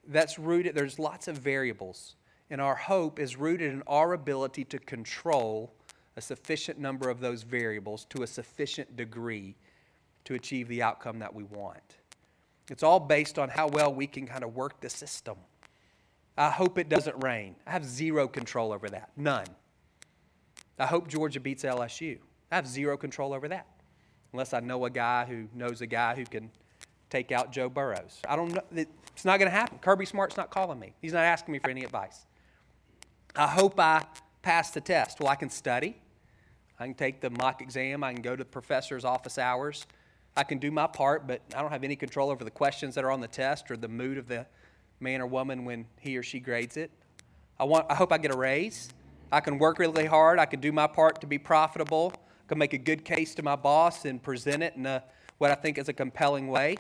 That's 0.07 0.39
rooted, 0.39 0.75
there's 0.75 0.99
lots 0.99 1.29
of 1.29 1.39
variables. 1.39 2.17
And 2.51 2.61
our 2.61 2.75
hope 2.75 3.19
is 3.19 3.37
rooted 3.37 3.73
in 3.73 3.83
our 3.87 4.13
ability 4.13 4.65
to 4.65 4.79
control 4.79 5.73
a 6.17 6.21
sufficient 6.21 6.79
number 6.79 7.11
of 7.11 7.21
those 7.21 7.43
variables 7.43 8.05
to 8.07 8.23
a 8.23 8.27
sufficient 8.27 8.97
degree 8.97 9.57
to 10.25 10.35
achieve 10.35 10.69
the 10.69 10.83
outcome 10.83 11.19
that 11.19 11.35
we 11.35 11.45
want. 11.45 11.97
It's 12.71 12.83
all 12.83 13.01
based 13.01 13.39
on 13.39 13.49
how 13.49 13.69
well 13.69 13.93
we 13.93 14.07
can 14.07 14.27
kind 14.27 14.43
of 14.43 14.55
work 14.55 14.81
the 14.81 14.89
system. 14.89 15.37
I 16.37 16.51
hope 16.51 16.79
it 16.79 16.89
doesn't 16.89 17.23
rain. 17.23 17.57
I 17.67 17.73
have 17.73 17.85
zero 17.85 18.27
control 18.27 18.73
over 18.73 18.89
that. 18.89 19.11
None. 19.17 19.47
I 20.79 20.87
hope 20.87 21.09
Georgia 21.09 21.41
beats 21.41 21.63
LSU. 21.63 22.19
I 22.51 22.57
have 22.57 22.67
zero 22.67 22.97
control 22.97 23.33
over 23.33 23.49
that 23.49 23.67
unless 24.33 24.53
I 24.53 24.61
know 24.61 24.85
a 24.85 24.91
guy 24.91 25.25
who 25.25 25.47
knows 25.55 25.81
a 25.81 25.87
guy 25.87 26.15
who 26.17 26.25
can 26.25 26.51
take 27.09 27.31
out 27.31 27.53
Joe 27.53 27.69
Burrows. 27.69 28.21
I 28.29 28.35
don't 28.35 28.53
know. 28.53 28.63
It's 28.73 29.25
not 29.25 29.39
going 29.39 29.51
to 29.51 29.57
happen. 29.57 29.79
Kirby 29.79 30.07
Smart's 30.07 30.37
not 30.37 30.51
calling 30.51 30.81
me. 30.81 30.95
He's 31.01 31.13
not 31.13 31.23
asking 31.23 31.53
me 31.53 31.61
for 31.61 31.71
any 31.71 31.85
advice. 31.85 32.27
I 33.37 33.47
hope 33.47 33.79
I 33.79 34.05
pass 34.43 34.73
the 34.73 34.81
test. 34.81 35.21
Well, 35.21 35.29
I 35.29 35.37
can 35.37 35.51
study. 35.51 35.97
I 36.85 36.87
can 36.87 36.95
take 36.95 37.23
the 37.23 37.31
mock 37.31 37.63
exam. 37.63 38.05
I 38.05 38.13
can 38.13 38.21
go 38.21 38.37
to 38.37 38.45
the 38.45 38.51
professor's 38.51 39.07
office 39.07 39.39
hours. 39.39 39.87
I 40.37 40.43
can 40.43 40.59
do 40.59 40.71
my 40.71 40.87
part, 40.87 41.27
but 41.27 41.41
I 41.57 41.63
don't 41.63 41.71
have 41.71 41.83
any 41.83 41.97
control 41.97 42.29
over 42.29 42.45
the 42.45 42.51
questions 42.51 42.95
that 42.97 43.05
are 43.05 43.11
on 43.11 43.23
the 43.23 43.27
test 43.27 43.71
or 43.71 43.79
the 43.79 43.89
mood 43.89 44.19
of 44.19 44.29
the 44.29 44.45
man 45.01 45.23
or 45.23 45.27
woman 45.27 45.65
when 45.65 45.87
he 45.99 46.19
or 46.19 46.23
she 46.23 46.41
grades 46.41 46.77
it. 46.77 46.91
I, 47.59 47.65
want, 47.65 47.87
I 47.89 47.95
hope 47.95 48.13
I 48.13 48.19
get 48.19 48.35
a 48.35 48.37
raise. 48.37 48.91
I 49.33 49.41
can 49.41 49.57
work 49.57 49.79
really 49.79 50.05
hard. 50.05 50.39
I 50.39 50.45
can 50.45 50.61
do 50.61 50.73
my 50.73 50.87
part 50.87 51.23
to 51.23 51.27
be 51.27 51.39
profitable 51.39 52.13
I 52.15 52.49
can 52.49 52.59
make 52.59 52.75
a 52.75 52.79
good 52.79 53.03
case 53.03 53.35
to 53.37 53.43
my 53.43 53.57
boss 53.57 54.05
and 54.05 54.23
present 54.23 54.63
it 54.63 54.75
in 54.77 54.85
a, 54.85 55.03
what 55.39 55.51
I 55.51 55.55
think 55.55 55.79
is 55.79 55.89
a 55.89 55.95
compelling 55.95 56.49
way. 56.49 56.77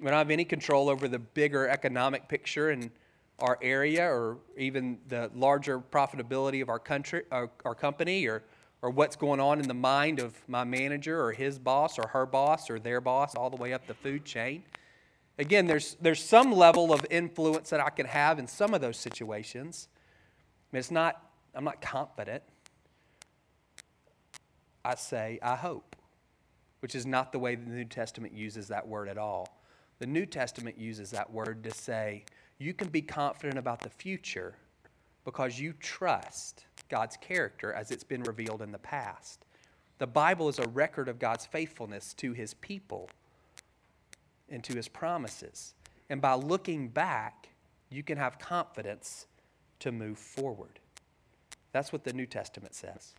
We 0.00 0.04
don't 0.08 0.18
have 0.18 0.30
any 0.30 0.44
control 0.44 0.90
over 0.90 1.08
the 1.08 1.18
bigger 1.18 1.66
economic 1.66 2.28
picture 2.28 2.70
in 2.70 2.90
our 3.38 3.58
area 3.62 4.04
or 4.04 4.36
even 4.58 4.98
the 5.08 5.30
larger 5.34 5.78
profitability 5.78 6.60
of 6.60 6.68
our 6.68 6.78
country, 6.78 7.22
our, 7.32 7.48
our 7.64 7.74
company, 7.74 8.26
or, 8.26 8.42
or 8.82 8.90
what's 8.90 9.16
going 9.16 9.40
on 9.40 9.60
in 9.60 9.68
the 9.68 9.74
mind 9.74 10.18
of 10.18 10.34
my 10.48 10.64
manager 10.64 11.24
or 11.24 11.32
his 11.32 11.58
boss 11.58 11.98
or 11.98 12.08
her 12.08 12.26
boss 12.26 12.68
or 12.68 12.78
their 12.78 13.00
boss, 13.00 13.34
all 13.36 13.48
the 13.48 13.56
way 13.56 13.72
up 13.72 13.86
the 13.86 13.94
food 13.94 14.24
chain. 14.24 14.64
Again, 15.38 15.66
there's, 15.66 15.96
there's 16.00 16.22
some 16.22 16.52
level 16.52 16.92
of 16.92 17.06
influence 17.08 17.70
that 17.70 17.80
I 17.80 17.90
can 17.90 18.06
have 18.06 18.38
in 18.38 18.46
some 18.46 18.74
of 18.74 18.80
those 18.80 18.98
situations. 18.98 19.88
I 19.92 20.76
mean, 20.76 20.80
it's 20.80 20.90
not, 20.90 21.24
I'm 21.54 21.64
not 21.64 21.80
confident. 21.80 22.42
I 24.84 24.96
say, 24.96 25.38
I 25.42 25.54
hope. 25.54 25.96
which 26.82 26.96
is 26.96 27.06
not 27.06 27.30
the 27.30 27.38
way 27.38 27.54
the 27.54 27.70
New 27.70 27.84
Testament 27.84 28.34
uses 28.34 28.66
that 28.66 28.86
word 28.86 29.08
at 29.08 29.16
all. 29.16 29.62
The 30.00 30.06
New 30.06 30.26
Testament 30.26 30.76
uses 30.76 31.12
that 31.12 31.32
word 31.32 31.62
to 31.62 31.70
say 31.70 32.24
you 32.58 32.74
can 32.74 32.88
be 32.88 33.00
confident 33.00 33.56
about 33.56 33.80
the 33.80 33.88
future 33.88 34.56
because 35.24 35.60
you 35.60 35.74
trust 35.74 36.64
God's 36.92 37.16
character 37.16 37.72
as 37.72 37.90
it's 37.90 38.04
been 38.04 38.22
revealed 38.22 38.60
in 38.60 38.70
the 38.70 38.78
past. 38.78 39.46
The 39.96 40.06
Bible 40.06 40.50
is 40.50 40.58
a 40.58 40.68
record 40.68 41.08
of 41.08 41.18
God's 41.18 41.46
faithfulness 41.46 42.12
to 42.18 42.34
his 42.34 42.52
people 42.52 43.08
and 44.50 44.62
to 44.64 44.74
his 44.74 44.88
promises. 44.88 45.72
And 46.10 46.20
by 46.20 46.34
looking 46.34 46.88
back, 46.88 47.48
you 47.88 48.02
can 48.02 48.18
have 48.18 48.38
confidence 48.38 49.26
to 49.78 49.90
move 49.90 50.18
forward. 50.18 50.80
That's 51.72 51.94
what 51.94 52.04
the 52.04 52.12
New 52.12 52.26
Testament 52.26 52.74
says. 52.74 53.14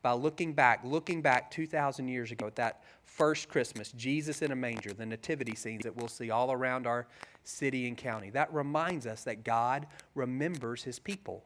By 0.00 0.12
looking 0.12 0.54
back, 0.54 0.80
looking 0.82 1.20
back 1.20 1.50
2,000 1.50 2.08
years 2.08 2.32
ago 2.32 2.46
at 2.46 2.56
that 2.56 2.82
first 3.04 3.50
Christmas, 3.50 3.92
Jesus 3.92 4.40
in 4.40 4.52
a 4.52 4.56
manger, 4.56 4.94
the 4.94 5.04
nativity 5.04 5.54
scenes 5.54 5.82
that 5.82 5.94
we'll 5.94 6.08
see 6.08 6.30
all 6.30 6.50
around 6.50 6.86
our 6.86 7.06
city 7.44 7.88
and 7.88 7.96
county, 7.98 8.30
that 8.30 8.50
reminds 8.54 9.06
us 9.06 9.22
that 9.24 9.44
God 9.44 9.86
remembers 10.14 10.82
his 10.82 10.98
people 10.98 11.44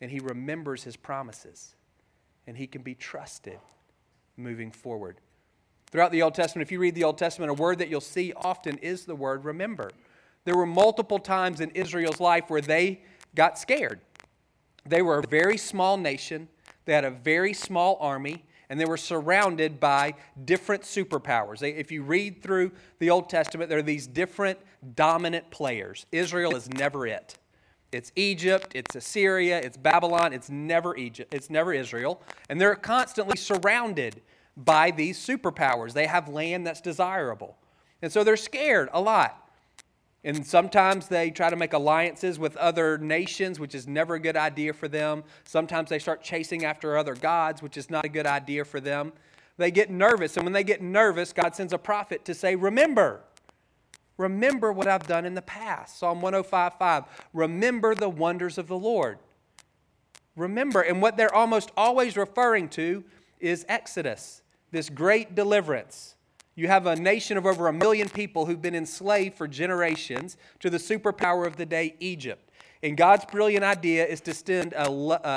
and 0.00 0.10
he 0.10 0.20
remembers 0.20 0.84
his 0.84 0.96
promises 0.96 1.74
and 2.46 2.56
he 2.56 2.66
can 2.66 2.82
be 2.82 2.94
trusted 2.94 3.58
moving 4.36 4.70
forward. 4.70 5.18
Throughout 5.90 6.12
the 6.12 6.22
Old 6.22 6.34
Testament, 6.34 6.66
if 6.66 6.72
you 6.72 6.78
read 6.78 6.94
the 6.94 7.04
Old 7.04 7.18
Testament, 7.18 7.50
a 7.50 7.54
word 7.54 7.78
that 7.78 7.88
you'll 7.88 8.00
see 8.00 8.32
often 8.34 8.78
is 8.78 9.04
the 9.04 9.14
word 9.14 9.44
remember. 9.44 9.90
There 10.44 10.56
were 10.56 10.66
multiple 10.66 11.18
times 11.18 11.60
in 11.60 11.70
Israel's 11.70 12.20
life 12.20 12.44
where 12.48 12.60
they 12.60 13.02
got 13.34 13.58
scared. 13.58 14.00
They 14.86 15.02
were 15.02 15.18
a 15.18 15.26
very 15.26 15.56
small 15.56 15.96
nation, 15.96 16.48
they 16.84 16.94
had 16.94 17.04
a 17.04 17.10
very 17.10 17.52
small 17.52 17.98
army, 18.00 18.44
and 18.70 18.80
they 18.80 18.84
were 18.84 18.96
surrounded 18.96 19.80
by 19.80 20.14
different 20.44 20.84
superpowers. 20.84 21.62
If 21.62 21.90
you 21.90 22.02
read 22.04 22.40
through 22.40 22.70
the 23.00 23.10
Old 23.10 23.28
Testament, 23.28 23.68
there 23.68 23.80
are 23.80 23.82
these 23.82 24.06
different 24.06 24.58
dominant 24.94 25.50
players. 25.50 26.06
Israel 26.12 26.54
is 26.54 26.70
never 26.70 27.06
it. 27.06 27.36
It's 27.92 28.12
Egypt, 28.14 28.72
it's 28.74 28.94
Assyria, 28.94 29.58
it's 29.58 29.76
Babylon, 29.76 30.32
it's 30.32 30.48
never 30.48 30.96
Egypt, 30.96 31.34
it's 31.34 31.50
never 31.50 31.72
Israel. 31.72 32.22
And 32.48 32.60
they're 32.60 32.76
constantly 32.76 33.36
surrounded 33.36 34.22
by 34.56 34.90
these 34.90 35.18
superpowers. 35.18 35.92
They 35.92 36.06
have 36.06 36.28
land 36.28 36.66
that's 36.66 36.80
desirable. 36.80 37.56
And 38.02 38.12
so 38.12 38.22
they're 38.22 38.36
scared 38.36 38.88
a 38.92 39.00
lot. 39.00 39.48
And 40.22 40.46
sometimes 40.46 41.08
they 41.08 41.30
try 41.30 41.48
to 41.48 41.56
make 41.56 41.72
alliances 41.72 42.38
with 42.38 42.56
other 42.58 42.98
nations, 42.98 43.58
which 43.58 43.74
is 43.74 43.88
never 43.88 44.16
a 44.16 44.20
good 44.20 44.36
idea 44.36 44.72
for 44.72 44.86
them. 44.86 45.24
Sometimes 45.44 45.88
they 45.88 45.98
start 45.98 46.22
chasing 46.22 46.64
after 46.64 46.96
other 46.96 47.14
gods, 47.14 47.62
which 47.62 47.78
is 47.78 47.88
not 47.88 48.04
a 48.04 48.08
good 48.08 48.26
idea 48.26 48.64
for 48.64 48.80
them. 48.80 49.12
They 49.56 49.70
get 49.70 49.90
nervous. 49.90 50.36
And 50.36 50.44
when 50.44 50.52
they 50.52 50.64
get 50.64 50.82
nervous, 50.82 51.32
God 51.32 51.54
sends 51.54 51.72
a 51.72 51.78
prophet 51.78 52.24
to 52.26 52.34
say, 52.34 52.54
Remember, 52.54 53.22
remember 54.20 54.72
what 54.72 54.86
I've 54.86 55.06
done 55.06 55.24
in 55.24 55.34
the 55.34 55.42
past. 55.42 55.98
Psalm 55.98 56.20
105 56.20 56.74
5. 56.78 57.04
Remember 57.32 57.94
the 57.94 58.08
wonders 58.08 58.58
of 58.58 58.68
the 58.68 58.78
Lord. 58.78 59.18
Remember. 60.36 60.80
And 60.80 61.02
what 61.02 61.16
they're 61.16 61.34
almost 61.34 61.70
always 61.76 62.16
referring 62.16 62.68
to 62.70 63.04
is 63.40 63.64
Exodus, 63.68 64.42
this 64.70 64.88
great 64.88 65.34
deliverance 65.34 66.14
you 66.60 66.68
have 66.68 66.86
a 66.86 66.94
nation 66.94 67.38
of 67.38 67.46
over 67.46 67.68
a 67.68 67.72
million 67.72 68.06
people 68.10 68.44
who've 68.44 68.60
been 68.60 68.74
enslaved 68.74 69.34
for 69.34 69.48
generations 69.48 70.36
to 70.58 70.68
the 70.68 70.76
superpower 70.76 71.46
of 71.46 71.56
the 71.56 71.64
day, 71.64 71.94
Egypt. 72.00 72.50
And 72.82 72.98
God's 72.98 73.24
brilliant 73.24 73.64
idea 73.64 74.06
is 74.06 74.20
to 74.22 74.34
send 74.34 74.74
a, 74.74 74.90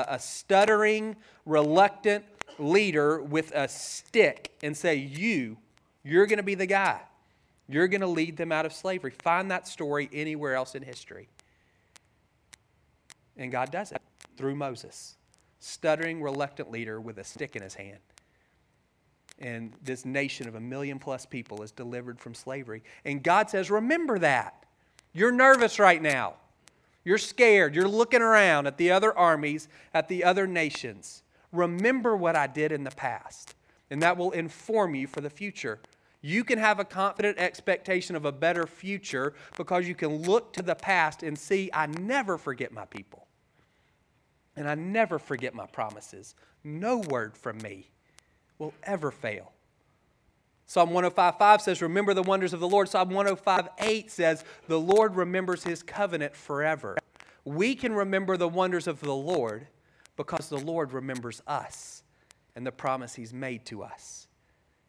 a, 0.09 0.19
stuttering, 0.19 1.15
reluctant 1.45 2.25
leader 2.59 3.21
with 3.21 3.53
a 3.55 3.69
stick 3.69 4.51
and 4.63 4.75
say, 4.75 4.95
You, 4.95 5.57
you're 6.03 6.25
going 6.25 6.37
to 6.37 6.43
be 6.43 6.55
the 6.55 6.65
guy. 6.65 6.99
You're 7.69 7.87
going 7.87 8.01
to 8.01 8.07
lead 8.07 8.37
them 8.37 8.51
out 8.51 8.65
of 8.65 8.73
slavery. 8.73 9.11
Find 9.11 9.49
that 9.51 9.67
story 9.67 10.09
anywhere 10.11 10.55
else 10.55 10.75
in 10.75 10.83
history. 10.83 11.29
And 13.37 13.51
God 13.51 13.71
does 13.71 13.91
it 13.91 14.01
through 14.37 14.55
Moses, 14.55 15.15
stuttering, 15.59 16.21
reluctant 16.21 16.71
leader 16.71 16.99
with 17.01 17.17
a 17.17 17.23
stick 17.23 17.55
in 17.55 17.61
his 17.61 17.73
hand 17.73 17.99
and 19.39 19.73
this 19.81 20.05
nation 20.05 20.47
of 20.47 20.55
a 20.55 20.59
million 20.59 20.99
plus 20.99 21.25
people 21.25 21.63
is 21.63 21.71
delivered 21.71 22.19
from 22.19 22.33
slavery. 22.33 22.83
And 23.05 23.23
God 23.23 23.49
says, 23.49 23.71
Remember 23.71 24.19
that. 24.19 24.65
You're 25.13 25.31
nervous 25.31 25.79
right 25.79 26.01
now. 26.01 26.35
You're 27.03 27.17
scared. 27.17 27.75
You're 27.75 27.87
looking 27.87 28.21
around 28.21 28.67
at 28.67 28.77
the 28.77 28.91
other 28.91 29.15
armies, 29.15 29.67
at 29.93 30.07
the 30.07 30.23
other 30.23 30.47
nations. 30.47 31.23
Remember 31.51 32.15
what 32.15 32.35
I 32.35 32.47
did 32.47 32.71
in 32.71 32.83
the 32.83 32.91
past, 32.91 33.55
and 33.91 34.01
that 34.01 34.17
will 34.17 34.31
inform 34.31 34.95
you 34.95 35.07
for 35.07 35.21
the 35.21 35.29
future. 35.29 35.79
You 36.25 36.45
can 36.45 36.57
have 36.57 36.79
a 36.79 36.85
confident 36.85 37.37
expectation 37.37 38.15
of 38.15 38.23
a 38.23 38.31
better 38.31 38.65
future 38.65 39.33
because 39.57 39.89
you 39.89 39.93
can 39.93 40.21
look 40.23 40.53
to 40.53 40.61
the 40.61 40.73
past 40.73 41.21
and 41.21 41.37
see, 41.37 41.69
I 41.73 41.87
never 41.87 42.37
forget 42.37 42.71
my 42.71 42.85
people. 42.85 43.27
And 44.55 44.69
I 44.69 44.75
never 44.75 45.19
forget 45.19 45.53
my 45.53 45.65
promises. 45.65 46.33
No 46.63 46.99
word 46.99 47.35
from 47.35 47.57
me 47.57 47.89
will 48.57 48.73
ever 48.83 49.11
fail. 49.11 49.51
Psalm 50.65 50.91
105.5 50.91 51.59
says, 51.59 51.81
Remember 51.81 52.13
the 52.13 52.23
wonders 52.23 52.53
of 52.53 52.61
the 52.61 52.69
Lord. 52.69 52.87
Psalm 52.87 53.09
105.8 53.09 54.09
says, 54.09 54.45
The 54.69 54.79
Lord 54.79 55.17
remembers 55.17 55.65
his 55.65 55.83
covenant 55.83 56.37
forever. 56.37 56.97
We 57.43 57.75
can 57.75 57.93
remember 57.93 58.37
the 58.37 58.47
wonders 58.47 58.87
of 58.87 59.01
the 59.01 59.13
Lord 59.13 59.67
because 60.15 60.47
the 60.47 60.57
Lord 60.57 60.93
remembers 60.93 61.41
us 61.47 62.03
and 62.55 62.65
the 62.65 62.71
promise 62.71 63.15
he's 63.15 63.33
made 63.33 63.65
to 63.65 63.83
us. 63.83 64.29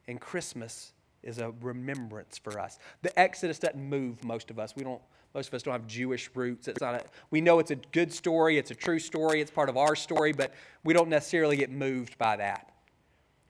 And 0.07 0.21
Christmas 0.21 0.94
is 1.25 1.39
a 1.39 1.53
remembrance 1.61 2.39
for 2.39 2.61
us. 2.61 2.79
The 3.03 3.19
Exodus 3.19 3.59
doesn't 3.59 3.83
move 3.83 4.23
most 4.25 4.51
of 4.51 4.59
us. 4.59 4.75
We 4.77 4.85
don't 4.85 5.03
most 5.35 5.49
of 5.49 5.55
us 5.55 5.65
don't 5.65 5.73
have 5.73 5.87
Jewish 5.89 6.31
roots. 6.35 6.69
It's 6.69 6.81
not 6.81 6.95
a, 6.95 7.05
we 7.31 7.41
know 7.41 7.59
it's 7.59 7.73
a 7.73 7.77
good 7.77 8.13
story, 8.13 8.57
it's 8.57 8.71
a 8.71 8.75
true 8.75 9.01
story, 9.01 9.41
it's 9.41 9.51
part 9.51 9.69
of 9.69 9.77
our 9.77 9.97
story, 9.97 10.33
but 10.33 10.55
we 10.85 10.95
don't 10.95 11.09
necessarily 11.09 11.57
get 11.57 11.73
moved 11.73 12.17
by 12.19 12.37
that. 12.37 12.73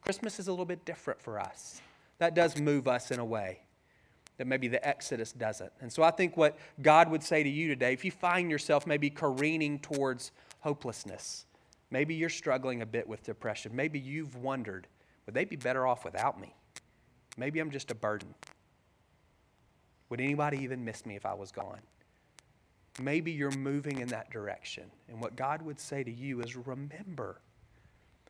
Christmas 0.00 0.40
is 0.40 0.48
a 0.48 0.50
little 0.50 0.64
bit 0.64 0.86
different 0.86 1.20
for 1.20 1.38
us. 1.38 1.82
That 2.18 2.34
does 2.34 2.58
move 2.58 2.88
us 2.88 3.10
in 3.10 3.18
a 3.18 3.24
way 3.24 3.60
that 4.38 4.46
maybe 4.46 4.66
the 4.66 4.86
Exodus 4.86 5.32
doesn't. 5.32 5.72
And 5.80 5.92
so 5.92 6.02
I 6.02 6.10
think 6.10 6.36
what 6.36 6.58
God 6.82 7.10
would 7.10 7.22
say 7.22 7.42
to 7.42 7.48
you 7.48 7.68
today, 7.68 7.92
if 7.92 8.04
you 8.04 8.10
find 8.10 8.50
yourself 8.50 8.86
maybe 8.86 9.10
careening 9.10 9.78
towards 9.78 10.32
hopelessness, 10.60 11.46
maybe 11.90 12.14
you're 12.14 12.28
struggling 12.28 12.82
a 12.82 12.86
bit 12.86 13.06
with 13.06 13.22
depression, 13.22 13.72
maybe 13.74 13.98
you've 13.98 14.36
wondered, 14.36 14.86
would 15.26 15.34
they 15.34 15.44
be 15.44 15.56
better 15.56 15.86
off 15.86 16.04
without 16.04 16.40
me? 16.40 16.54
Maybe 17.36 17.60
I'm 17.60 17.70
just 17.70 17.90
a 17.90 17.94
burden. 17.94 18.34
Would 20.10 20.20
anybody 20.20 20.58
even 20.58 20.84
miss 20.84 21.04
me 21.04 21.16
if 21.16 21.26
I 21.26 21.34
was 21.34 21.50
gone? 21.50 21.80
Maybe 23.00 23.32
you're 23.32 23.50
moving 23.50 23.98
in 23.98 24.08
that 24.08 24.30
direction. 24.30 24.84
And 25.08 25.20
what 25.20 25.34
God 25.34 25.62
would 25.62 25.80
say 25.80 26.04
to 26.04 26.10
you 26.10 26.40
is 26.40 26.54
remember. 26.56 27.40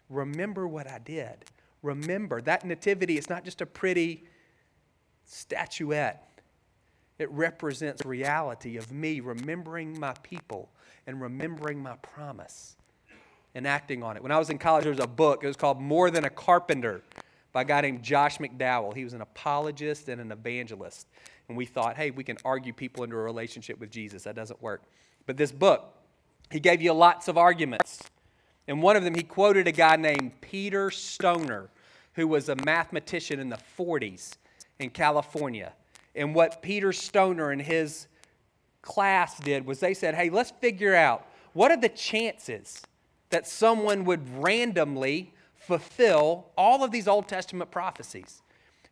Remember 0.08 0.66
what 0.66 0.90
I 0.90 0.98
did 0.98 1.44
remember. 1.84 2.40
That 2.40 2.64
nativity 2.64 3.16
is 3.18 3.28
not 3.28 3.44
just 3.44 3.60
a 3.60 3.66
pretty 3.66 4.24
statuette, 5.24 6.40
it 7.18 7.30
represents 7.30 8.04
reality 8.04 8.76
of 8.76 8.90
me 8.90 9.20
remembering 9.20 9.98
my 10.00 10.14
people 10.22 10.70
and 11.06 11.20
remembering 11.20 11.80
my 11.80 11.94
promise 11.96 12.76
and 13.54 13.68
acting 13.68 14.02
on 14.02 14.16
it. 14.16 14.22
When 14.22 14.32
I 14.32 14.38
was 14.38 14.50
in 14.50 14.58
college, 14.58 14.82
there 14.82 14.92
was 14.92 14.98
a 14.98 15.06
book. 15.06 15.44
It 15.44 15.46
was 15.46 15.56
called 15.56 15.80
More 15.80 16.10
Than 16.10 16.24
a 16.24 16.30
Carpenter 16.30 17.02
by 17.54 17.62
a 17.62 17.64
guy 17.64 17.80
named 17.80 18.02
Josh 18.02 18.38
McDowell. 18.38 18.94
He 18.94 19.04
was 19.04 19.12
an 19.14 19.20
apologist 19.20 20.08
and 20.08 20.20
an 20.20 20.32
evangelist. 20.32 21.06
And 21.48 21.56
we 21.56 21.64
thought, 21.64 21.96
hey, 21.96 22.10
we 22.10 22.24
can 22.24 22.36
argue 22.44 22.72
people 22.72 23.04
into 23.04 23.16
a 23.16 23.20
relationship 23.20 23.78
with 23.78 23.92
Jesus. 23.92 24.24
That 24.24 24.34
doesn't 24.34 24.60
work. 24.60 24.82
But 25.24 25.36
this 25.36 25.52
book, 25.52 25.94
he 26.50 26.58
gave 26.58 26.82
you 26.82 26.92
lots 26.92 27.28
of 27.28 27.38
arguments. 27.38 28.02
And 28.66 28.82
one 28.82 28.96
of 28.96 29.04
them, 29.04 29.14
he 29.14 29.22
quoted 29.22 29.68
a 29.68 29.72
guy 29.72 29.94
named 29.94 30.32
Peter 30.40 30.90
Stoner, 30.90 31.70
who 32.14 32.26
was 32.26 32.48
a 32.48 32.56
mathematician 32.56 33.38
in 33.38 33.50
the 33.50 33.58
40s 33.78 34.32
in 34.80 34.90
California. 34.90 35.74
And 36.16 36.34
what 36.34 36.60
Peter 36.60 36.92
Stoner 36.92 37.52
and 37.52 37.62
his 37.62 38.08
class 38.82 39.38
did 39.38 39.64
was 39.64 39.78
they 39.78 39.94
said, 39.94 40.16
hey, 40.16 40.28
let's 40.28 40.50
figure 40.50 40.94
out 40.94 41.24
what 41.52 41.70
are 41.70 41.80
the 41.80 41.88
chances 41.88 42.82
that 43.30 43.46
someone 43.46 44.04
would 44.06 44.42
randomly 44.42 45.33
fulfill 45.66 46.46
all 46.56 46.84
of 46.84 46.90
these 46.90 47.08
Old 47.08 47.28
Testament 47.28 47.70
prophecies? 47.70 48.42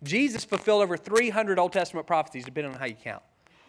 Jesus 0.03 0.45
fulfilled 0.45 0.83
over 0.83 0.97
300 0.97 1.59
Old 1.59 1.73
Testament 1.73 2.07
prophecies, 2.07 2.45
depending 2.45 2.73
on 2.73 2.79
how 2.79 2.87
you 2.87 2.95
count. 2.95 3.23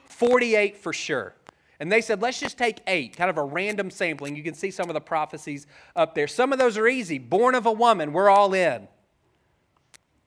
48 0.08 0.78
for 0.78 0.94
sure. 0.94 1.36
And 1.80 1.92
they 1.92 2.02
said, 2.02 2.22
let's 2.22 2.40
just 2.40 2.58
take 2.58 2.80
eight, 2.88 3.18
kind 3.18 3.30
of 3.30 3.38
a 3.38 3.44
random 3.44 3.90
sampling. 3.90 4.36
You 4.36 4.44
can 4.44 4.54
see 4.54 4.72
some 4.72 4.90
of 4.90 4.94
the 4.94 5.02
prophecies 5.02 5.68
up 5.96 6.16
there. 6.16 6.28
Some 6.28 6.54
of 6.54 6.60
those 6.60 6.78
are 6.78 6.88
easy. 6.88 7.18
Born 7.18 7.56
of 7.56 7.66
a 7.66 7.72
woman, 7.72 8.14
we're 8.14 8.30
all 8.30 8.54
in. 8.54 8.88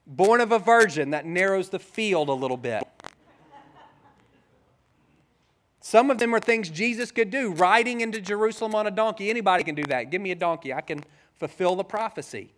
Born 0.05 0.39
of 0.39 0.51
a 0.51 0.59
virgin, 0.59 1.11
that 1.11 1.25
narrows 1.25 1.69
the 1.69 1.79
field 1.79 2.29
a 2.29 2.33
little 2.33 2.57
bit. 2.57 2.83
Some 5.79 6.11
of 6.11 6.17
them 6.17 6.35
are 6.35 6.39
things 6.39 6.69
Jesus 6.69 7.11
could 7.11 7.31
do. 7.31 7.53
Riding 7.53 8.01
into 8.01 8.19
Jerusalem 8.19 8.75
on 8.75 8.87
a 8.87 8.91
donkey, 8.91 9.29
anybody 9.29 9.63
can 9.63 9.73
do 9.73 9.83
that. 9.83 10.11
Give 10.11 10.21
me 10.21 10.31
a 10.31 10.35
donkey, 10.35 10.73
I 10.73 10.81
can 10.81 11.03
fulfill 11.37 11.75
the 11.75 11.83
prophecy. 11.83 12.51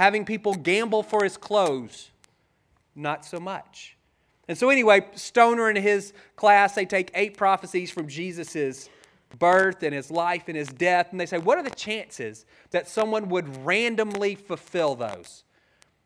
Having 0.00 0.24
people 0.24 0.54
gamble 0.54 1.02
for 1.02 1.22
his 1.24 1.36
clothes. 1.36 2.10
Not 2.96 3.26
so 3.26 3.38
much. 3.38 3.98
And 4.48 4.56
so, 4.56 4.70
anyway, 4.70 5.06
Stoner 5.14 5.68
and 5.68 5.76
his 5.76 6.14
class, 6.36 6.74
they 6.74 6.86
take 6.86 7.10
eight 7.12 7.36
prophecies 7.36 7.90
from 7.90 8.08
Jesus' 8.08 8.88
birth 9.38 9.82
and 9.82 9.94
his 9.94 10.10
life 10.10 10.44
and 10.48 10.56
his 10.56 10.68
death, 10.68 11.08
and 11.10 11.20
they 11.20 11.26
say, 11.26 11.36
What 11.36 11.58
are 11.58 11.62
the 11.62 11.68
chances 11.68 12.46
that 12.70 12.88
someone 12.88 13.28
would 13.28 13.62
randomly 13.62 14.36
fulfill 14.36 14.94
those? 14.94 15.44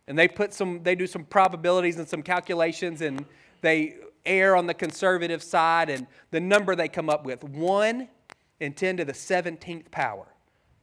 And 0.09 0.19
they 0.19 0.27
put 0.27 0.53
some, 0.53 0.83
they 0.83 0.97
do 0.97 1.07
some 1.07 1.23
probabilities 1.23 1.97
and 1.97 2.09
some 2.09 2.25
calculations, 2.25 3.01
and 3.01 3.25
they 3.61 3.95
err 4.27 4.57
on 4.57 4.67
the 4.67 4.75
conservative 4.75 5.41
side, 5.41 5.89
and 5.89 6.09
the 6.33 6.41
number 6.41 6.75
they 6.75 6.89
come 6.89 7.09
up 7.09 7.25
with, 7.25 7.45
1 7.45 8.09
in 8.59 8.73
10 8.73 8.97
to 8.97 9.05
the 9.05 9.13
17th 9.13 9.89
power. 9.93 10.27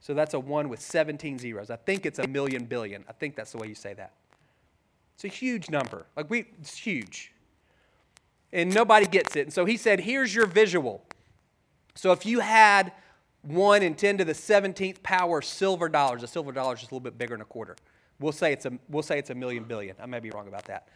So 0.02 0.14
that's 0.14 0.34
a 0.34 0.40
1 0.40 0.68
with 0.68 0.80
17 0.80 1.38
zeros. 1.38 1.70
I 1.70 1.76
think 1.76 2.04
it's 2.04 2.18
a 2.18 2.26
million 2.26 2.64
billion. 2.64 3.04
I 3.08 3.12
think 3.12 3.36
that's 3.36 3.52
the 3.52 3.58
way 3.58 3.68
you 3.68 3.76
say 3.76 3.94
that. 3.94 4.12
It's 5.14 5.24
a 5.24 5.28
huge 5.28 5.70
number. 5.70 6.06
Like 6.16 6.28
we, 6.28 6.46
it's 6.60 6.76
huge. 6.76 7.32
And 8.52 8.74
nobody 8.74 9.06
gets 9.06 9.36
it. 9.36 9.42
And 9.42 9.52
so 9.52 9.64
he 9.64 9.76
said, 9.76 10.00
here's 10.00 10.34
your 10.34 10.46
visual. 10.46 11.04
So 11.94 12.10
if 12.10 12.26
you 12.26 12.40
had 12.40 12.92
1 13.42 13.82
in 13.84 13.94
10 13.94 14.18
to 14.18 14.24
the 14.24 14.32
17th 14.32 15.04
power 15.04 15.40
silver 15.40 15.88
dollars, 15.88 16.24
a 16.24 16.26
silver 16.26 16.50
dollar 16.50 16.74
is 16.74 16.80
just 16.80 16.90
a 16.90 16.94
little 16.94 17.04
bit 17.04 17.16
bigger 17.16 17.34
than 17.34 17.42
a 17.42 17.46
quarter. 17.46 17.76
We'll 18.18 18.32
say 18.32 18.52
it's 18.52 18.66
a, 18.66 18.72
we'll 18.88 19.04
say 19.04 19.20
it's 19.20 19.30
a 19.30 19.36
million 19.36 19.62
billion. 19.62 19.94
I 20.02 20.06
may 20.06 20.18
be 20.18 20.30
wrong 20.30 20.48
about 20.48 20.64
that. 20.64 20.88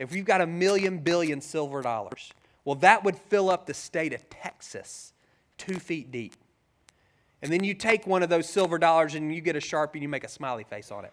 If 0.00 0.12
you've 0.16 0.26
got 0.26 0.40
a 0.40 0.46
million 0.48 0.98
billion 0.98 1.40
silver 1.40 1.80
dollars, 1.80 2.32
well, 2.64 2.74
that 2.76 3.04
would 3.04 3.16
fill 3.16 3.50
up 3.50 3.66
the 3.66 3.74
state 3.74 4.12
of 4.12 4.28
Texas 4.28 5.12
two 5.58 5.78
feet 5.78 6.10
deep. 6.10 6.34
And 7.42 7.52
then 7.52 7.64
you 7.64 7.74
take 7.74 8.06
one 8.06 8.22
of 8.22 8.28
those 8.28 8.48
silver 8.48 8.78
dollars 8.78 9.14
and 9.14 9.34
you 9.34 9.40
get 9.40 9.56
a 9.56 9.60
Sharpie 9.60 9.94
and 9.94 10.02
you 10.02 10.08
make 10.08 10.24
a 10.24 10.28
smiley 10.28 10.64
face 10.64 10.92
on 10.92 11.04
it. 11.04 11.12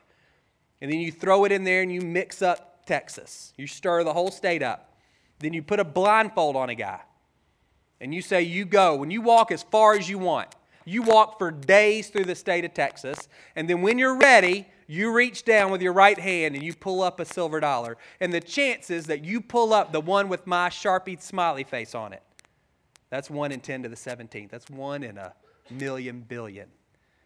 And 0.80 0.92
then 0.92 1.00
you 1.00 1.12
throw 1.12 1.44
it 1.46 1.52
in 1.52 1.64
there 1.64 1.82
and 1.82 1.92
you 1.92 2.02
mix 2.02 2.42
up 2.42 2.86
Texas. 2.86 3.54
You 3.58 3.68
stir 3.68 4.04
the 4.04 4.14
whole 4.14 4.32
state 4.32 4.62
up. 4.62 4.94
Then 5.40 5.54
you 5.54 5.64
put 5.64 5.80
a 5.80 5.84
blindfold 5.84 6.56
on 6.56 6.70
a 6.70 6.76
guy 6.76 7.00
and 8.00 8.14
you 8.14 8.22
say, 8.22 8.44
You 8.44 8.66
go. 8.66 8.96
When 8.96 9.12
you 9.12 9.22
walk 9.22 9.52
as 9.52 9.64
far 9.64 9.96
as 9.96 10.08
you 10.08 10.20
want, 10.20 10.50
you 10.86 11.02
walk 11.02 11.38
for 11.38 11.52
days 11.52 12.10
through 12.10 12.26
the 12.26 12.36
state 12.36 12.66
of 12.66 12.74
Texas. 12.74 13.28
And 13.56 13.70
then 13.70 13.82
when 13.82 13.98
you're 13.98 14.18
ready, 14.18 14.68
you 14.88 15.14
reach 15.14 15.46
down 15.46 15.72
with 15.72 15.82
your 15.82 15.94
right 15.94 16.18
hand 16.18 16.56
and 16.56 16.64
you 16.64 16.74
pull 16.74 17.02
up 17.02 17.20
a 17.20 17.26
silver 17.26 17.60
dollar. 17.60 17.98
And 18.20 18.34
the 18.34 18.42
chances 18.42 19.06
that 19.06 19.24
you 19.24 19.42
pull 19.42 19.74
up 19.74 19.92
the 19.92 20.02
one 20.02 20.30
with 20.30 20.48
my 20.48 20.70
Sharpie 20.70 21.22
smiley 21.22 21.64
face 21.64 21.94
on 21.94 22.14
it, 22.14 22.24
that's 23.10 23.30
1 23.30 23.52
in 23.52 23.60
10 23.60 23.84
to 23.84 23.90
the 23.90 23.96
17th. 23.96 24.50
That's 24.50 24.70
1 24.70 25.04
in 25.04 25.18
a 25.18 25.34
million 25.72 26.22
billion. 26.22 26.70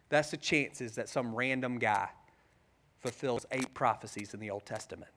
That's 0.09 0.31
the 0.31 0.37
chances 0.37 0.95
that 0.95 1.09
some 1.09 1.33
random 1.33 1.79
guy 1.79 2.09
fulfills 2.99 3.45
eight 3.51 3.73
prophecies 3.73 4.33
in 4.33 4.39
the 4.39 4.49
Old 4.49 4.65
Testament. 4.65 5.11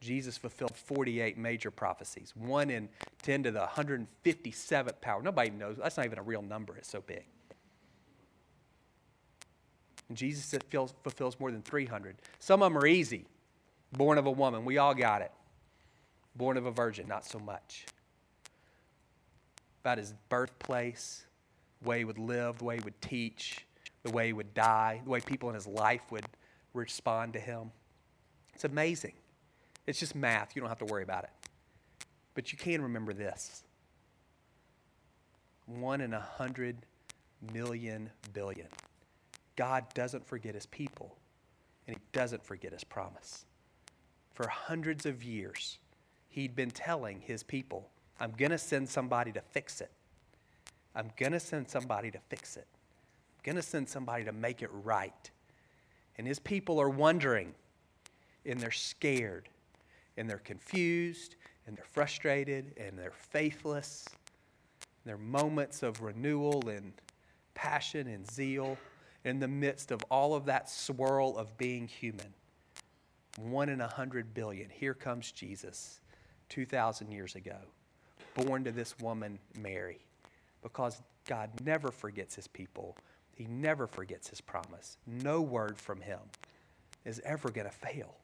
Jesus 0.00 0.36
fulfilled 0.36 0.76
48 0.76 1.38
major 1.38 1.70
prophecies, 1.70 2.34
1 2.36 2.70
in 2.70 2.88
10 3.22 3.44
to 3.44 3.50
the 3.50 3.60
157th 3.60 5.00
power. 5.00 5.22
Nobody 5.22 5.50
knows. 5.50 5.78
That's 5.82 5.96
not 5.96 6.04
even 6.04 6.18
a 6.18 6.22
real 6.22 6.42
number, 6.42 6.76
it's 6.76 6.90
so 6.90 7.00
big. 7.00 7.24
And 10.08 10.18
Jesus 10.18 10.54
fulfills 11.02 11.40
more 11.40 11.50
than 11.50 11.62
300. 11.62 12.16
Some 12.38 12.62
of 12.62 12.70
them 12.70 12.78
are 12.78 12.86
easy. 12.86 13.24
Born 13.92 14.18
of 14.18 14.26
a 14.26 14.30
woman, 14.30 14.64
we 14.64 14.76
all 14.76 14.94
got 14.94 15.22
it. 15.22 15.32
Born 16.36 16.56
of 16.56 16.66
a 16.66 16.70
virgin, 16.70 17.08
not 17.08 17.24
so 17.24 17.38
much. 17.38 17.86
About 19.82 19.98
his 19.98 20.14
birthplace, 20.28 21.24
the 21.84 21.90
way 21.90 21.98
he 21.98 22.04
would 22.04 22.18
live, 22.18 22.58
the 22.58 22.64
way 22.64 22.76
he 22.76 22.82
would 22.82 23.00
teach, 23.00 23.64
the 24.02 24.10
way 24.10 24.28
he 24.28 24.32
would 24.32 24.54
die, 24.54 25.00
the 25.04 25.10
way 25.10 25.20
people 25.20 25.48
in 25.50 25.54
his 25.54 25.66
life 25.66 26.02
would 26.10 26.24
respond 26.72 27.34
to 27.34 27.40
him. 27.40 27.70
It's 28.54 28.64
amazing. 28.64 29.12
It's 29.86 30.00
just 30.00 30.14
math. 30.14 30.56
You 30.56 30.60
don't 30.60 30.68
have 30.70 30.78
to 30.78 30.86
worry 30.86 31.02
about 31.02 31.24
it. 31.24 31.30
But 32.34 32.52
you 32.52 32.58
can 32.58 32.82
remember 32.82 33.12
this 33.12 33.62
one 35.66 36.00
in 36.00 36.12
a 36.12 36.20
hundred 36.20 36.76
million 37.52 38.10
billion. 38.32 38.66
God 39.56 39.84
doesn't 39.94 40.26
forget 40.26 40.54
his 40.54 40.66
people, 40.66 41.16
and 41.86 41.96
he 41.96 42.02
doesn't 42.12 42.44
forget 42.44 42.72
his 42.72 42.84
promise. 42.84 43.44
For 44.34 44.48
hundreds 44.48 45.06
of 45.06 45.22
years, 45.22 45.78
he'd 46.28 46.56
been 46.56 46.70
telling 46.70 47.20
his 47.20 47.42
people, 47.42 47.88
I'm 48.18 48.32
going 48.32 48.50
to 48.50 48.58
send 48.58 48.88
somebody 48.88 49.32
to 49.32 49.40
fix 49.40 49.80
it. 49.80 49.92
I'm 50.94 51.10
going 51.16 51.32
to 51.32 51.40
send 51.40 51.68
somebody 51.68 52.10
to 52.10 52.18
fix 52.28 52.56
it. 52.56 52.66
I'm 53.36 53.42
going 53.42 53.56
to 53.56 53.62
send 53.62 53.88
somebody 53.88 54.24
to 54.24 54.32
make 54.32 54.62
it 54.62 54.70
right. 54.72 55.30
And 56.16 56.26
his 56.26 56.38
people 56.38 56.80
are 56.80 56.88
wondering, 56.88 57.54
and 58.46 58.60
they're 58.60 58.70
scared, 58.70 59.48
and 60.16 60.30
they're 60.30 60.38
confused, 60.38 61.36
and 61.66 61.76
they're 61.76 61.84
frustrated, 61.90 62.74
and 62.76 62.98
they're 62.98 63.10
faithless. 63.10 64.06
There 65.04 65.16
are 65.16 65.18
moments 65.18 65.82
of 65.82 66.00
renewal 66.00 66.68
and 66.68 66.92
passion 67.54 68.06
and 68.06 68.30
zeal 68.30 68.78
in 69.24 69.40
the 69.40 69.48
midst 69.48 69.90
of 69.90 70.00
all 70.10 70.34
of 70.34 70.44
that 70.44 70.70
swirl 70.70 71.36
of 71.36 71.56
being 71.56 71.88
human. 71.88 72.32
One 73.38 73.68
in 73.68 73.80
a 73.80 73.88
hundred 73.88 74.32
billion. 74.32 74.70
Here 74.70 74.94
comes 74.94 75.32
Jesus 75.32 76.00
2,000 76.50 77.10
years 77.10 77.34
ago, 77.34 77.56
born 78.34 78.62
to 78.64 78.70
this 78.70 78.96
woman, 79.00 79.38
Mary, 79.58 80.03
because 80.64 81.00
God 81.24 81.50
never 81.64 81.92
forgets 81.92 82.34
his 82.34 82.48
people. 82.48 82.96
He 83.36 83.46
never 83.46 83.86
forgets 83.86 84.28
his 84.28 84.40
promise. 84.40 84.96
No 85.06 85.40
word 85.40 85.78
from 85.78 86.00
him 86.00 86.18
is 87.04 87.20
ever 87.24 87.50
going 87.50 87.68
to 87.68 87.72
fail. 87.72 88.16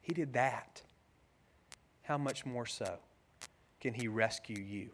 He 0.00 0.14
did 0.14 0.34
that. 0.34 0.82
How 2.02 2.18
much 2.18 2.46
more 2.46 2.66
so 2.66 2.98
can 3.80 3.94
he 3.94 4.06
rescue 4.06 4.62
you 4.62 4.90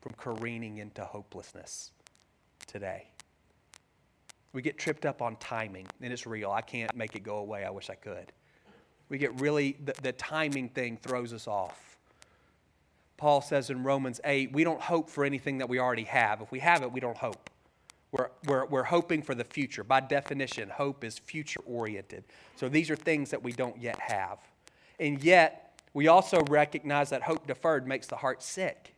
from 0.00 0.14
careening 0.16 0.78
into 0.78 1.04
hopelessness? 1.04 1.90
today. 2.66 3.08
We 4.52 4.62
get 4.62 4.78
tripped 4.78 5.06
up 5.06 5.22
on 5.22 5.36
timing, 5.36 5.86
and 6.00 6.12
it's 6.12 6.26
real. 6.26 6.50
I 6.50 6.60
can't 6.60 6.94
make 6.94 7.14
it 7.14 7.22
go 7.22 7.38
away. 7.38 7.64
I 7.64 7.70
wish 7.70 7.90
I 7.90 7.94
could. 7.94 8.32
We 9.08 9.18
get 9.18 9.40
really, 9.40 9.76
the, 9.84 9.94
the 10.02 10.12
timing 10.12 10.70
thing 10.70 10.98
throws 11.00 11.32
us 11.32 11.46
off. 11.46 11.95
Paul 13.16 13.40
says 13.40 13.70
in 13.70 13.82
Romans 13.82 14.20
8, 14.24 14.52
we 14.52 14.64
don't 14.64 14.80
hope 14.80 15.08
for 15.08 15.24
anything 15.24 15.58
that 15.58 15.68
we 15.68 15.78
already 15.78 16.04
have. 16.04 16.42
If 16.42 16.52
we 16.52 16.58
have 16.60 16.82
it, 16.82 16.92
we 16.92 17.00
don't 17.00 17.16
hope. 17.16 17.50
We're, 18.12 18.30
we're, 18.46 18.66
we're 18.66 18.82
hoping 18.84 19.22
for 19.22 19.34
the 19.34 19.44
future. 19.44 19.84
By 19.84 20.00
definition, 20.00 20.68
hope 20.68 21.02
is 21.02 21.18
future 21.18 21.60
oriented. 21.66 22.24
So 22.56 22.68
these 22.68 22.90
are 22.90 22.96
things 22.96 23.30
that 23.30 23.42
we 23.42 23.52
don't 23.52 23.78
yet 23.80 23.98
have. 23.98 24.38
And 25.00 25.22
yet, 25.22 25.80
we 25.92 26.08
also 26.08 26.42
recognize 26.48 27.10
that 27.10 27.22
hope 27.22 27.46
deferred 27.46 27.86
makes 27.86 28.06
the 28.06 28.16
heart 28.16 28.42
sick. 28.42 28.94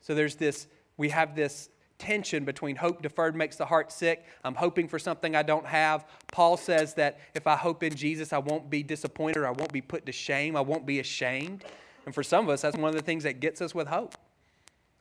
So 0.00 0.14
there's 0.14 0.34
this, 0.34 0.66
we 0.96 1.08
have 1.10 1.36
this 1.36 1.70
tension 1.98 2.44
between 2.44 2.74
hope 2.74 3.00
deferred 3.00 3.36
makes 3.36 3.56
the 3.56 3.64
heart 3.64 3.92
sick. 3.92 4.24
I'm 4.42 4.56
hoping 4.56 4.88
for 4.88 4.98
something 4.98 5.36
I 5.36 5.44
don't 5.44 5.66
have. 5.66 6.04
Paul 6.32 6.56
says 6.56 6.94
that 6.94 7.20
if 7.34 7.46
I 7.46 7.54
hope 7.54 7.84
in 7.84 7.94
Jesus, 7.94 8.32
I 8.32 8.38
won't 8.38 8.68
be 8.68 8.82
disappointed 8.82 9.38
or 9.38 9.46
I 9.46 9.52
won't 9.52 9.72
be 9.72 9.80
put 9.80 10.04
to 10.06 10.12
shame. 10.12 10.56
I 10.56 10.60
won't 10.60 10.84
be 10.84 10.98
ashamed. 10.98 11.64
And 12.04 12.14
for 12.14 12.22
some 12.22 12.44
of 12.44 12.50
us, 12.50 12.62
that's 12.62 12.76
one 12.76 12.88
of 12.88 12.94
the 12.94 13.02
things 13.02 13.24
that 13.24 13.40
gets 13.40 13.60
us 13.60 13.74
with 13.74 13.88
hope. 13.88 14.14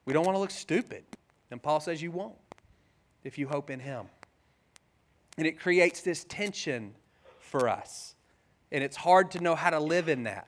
We 0.06 0.14
don't 0.14 0.26
want 0.26 0.36
to 0.36 0.40
look 0.40 0.52
stupid. 0.52 1.04
And 1.50 1.62
Paul 1.62 1.80
says 1.80 2.02
you 2.02 2.12
won't 2.12 2.36
if 3.24 3.38
you 3.38 3.48
hope 3.48 3.70
in 3.70 3.80
Him. 3.80 4.06
And 5.38 5.48
it 5.48 5.60
creates 5.60 6.02
this 6.02 6.26
tension 6.26 6.94
for 7.40 7.68
us. 7.68 8.16
And 8.72 8.84
it's 8.84 8.98
hard 8.98 9.32
to 9.32 9.40
know 9.40 9.56
how 9.56 9.70
to 9.70 9.80
live 9.80 10.08
in 10.08 10.24
that. 10.24 10.48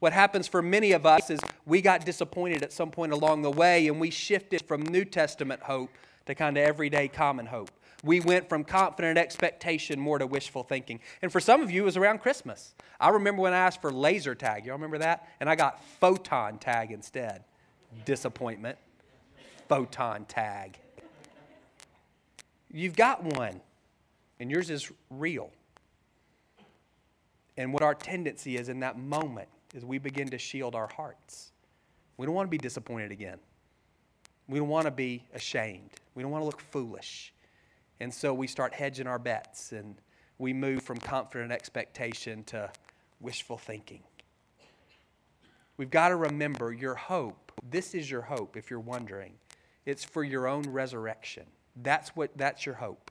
What 0.00 0.12
happens 0.12 0.46
for 0.46 0.62
many 0.62 0.92
of 0.92 1.06
us 1.06 1.28
is 1.30 1.40
we 1.66 1.80
got 1.80 2.04
disappointed 2.04 2.62
at 2.62 2.72
some 2.72 2.90
point 2.90 3.12
along 3.12 3.42
the 3.42 3.50
way 3.50 3.88
and 3.88 3.98
we 4.00 4.10
shifted 4.10 4.62
from 4.62 4.82
New 4.82 5.04
Testament 5.04 5.62
hope 5.62 5.90
to 6.28 6.34
kind 6.34 6.56
of 6.56 6.62
everyday 6.62 7.08
common 7.08 7.46
hope. 7.46 7.70
We 8.04 8.20
went 8.20 8.48
from 8.48 8.62
confident 8.62 9.18
expectation 9.18 9.98
more 9.98 10.18
to 10.18 10.26
wishful 10.26 10.62
thinking. 10.62 11.00
And 11.20 11.32
for 11.32 11.40
some 11.40 11.62
of 11.62 11.70
you, 11.70 11.82
it 11.82 11.84
was 11.86 11.96
around 11.96 12.20
Christmas. 12.20 12.74
I 13.00 13.08
remember 13.08 13.42
when 13.42 13.52
I 13.52 13.58
asked 13.58 13.80
for 13.80 13.90
laser 13.90 14.34
tag. 14.34 14.64
Y'all 14.64 14.74
remember 14.74 14.98
that? 14.98 15.26
And 15.40 15.50
I 15.50 15.56
got 15.56 15.82
photon 16.00 16.58
tag 16.58 16.92
instead. 16.92 17.42
Disappointment. 18.04 18.78
Photon 19.68 20.26
tag. 20.26 20.78
You've 22.70 22.96
got 22.96 23.24
one, 23.24 23.60
and 24.38 24.50
yours 24.50 24.70
is 24.70 24.92
real. 25.10 25.50
And 27.56 27.72
what 27.72 27.82
our 27.82 27.94
tendency 27.94 28.56
is 28.56 28.68
in 28.68 28.80
that 28.80 28.98
moment 28.98 29.48
is 29.74 29.84
we 29.84 29.98
begin 29.98 30.28
to 30.28 30.38
shield 30.38 30.74
our 30.74 30.88
hearts. 30.88 31.52
We 32.16 32.26
don't 32.26 32.34
want 32.34 32.46
to 32.46 32.50
be 32.50 32.58
disappointed 32.58 33.10
again. 33.10 33.38
We 34.48 34.58
don't 34.58 34.68
want 34.68 34.86
to 34.86 34.90
be 34.90 35.24
ashamed. 35.34 35.90
We 36.14 36.22
don't 36.22 36.32
want 36.32 36.42
to 36.42 36.46
look 36.46 36.60
foolish. 36.60 37.32
And 38.00 38.12
so 38.12 38.32
we 38.32 38.46
start 38.46 38.72
hedging 38.72 39.06
our 39.06 39.18
bets 39.18 39.72
and 39.72 39.96
we 40.38 40.52
move 40.52 40.82
from 40.82 40.98
confident 40.98 41.52
expectation 41.52 42.44
to 42.44 42.70
wishful 43.20 43.58
thinking. 43.58 44.02
We've 45.76 45.90
got 45.90 46.08
to 46.08 46.16
remember 46.16 46.72
your 46.72 46.94
hope. 46.94 47.52
This 47.68 47.94
is 47.94 48.10
your 48.10 48.22
hope, 48.22 48.56
if 48.56 48.70
you're 48.70 48.80
wondering. 48.80 49.34
It's 49.84 50.04
for 50.04 50.24
your 50.24 50.46
own 50.46 50.62
resurrection. 50.62 51.44
That's 51.76 52.16
what 52.16 52.36
that's 52.36 52.66
your 52.66 52.76
hope. 52.76 53.10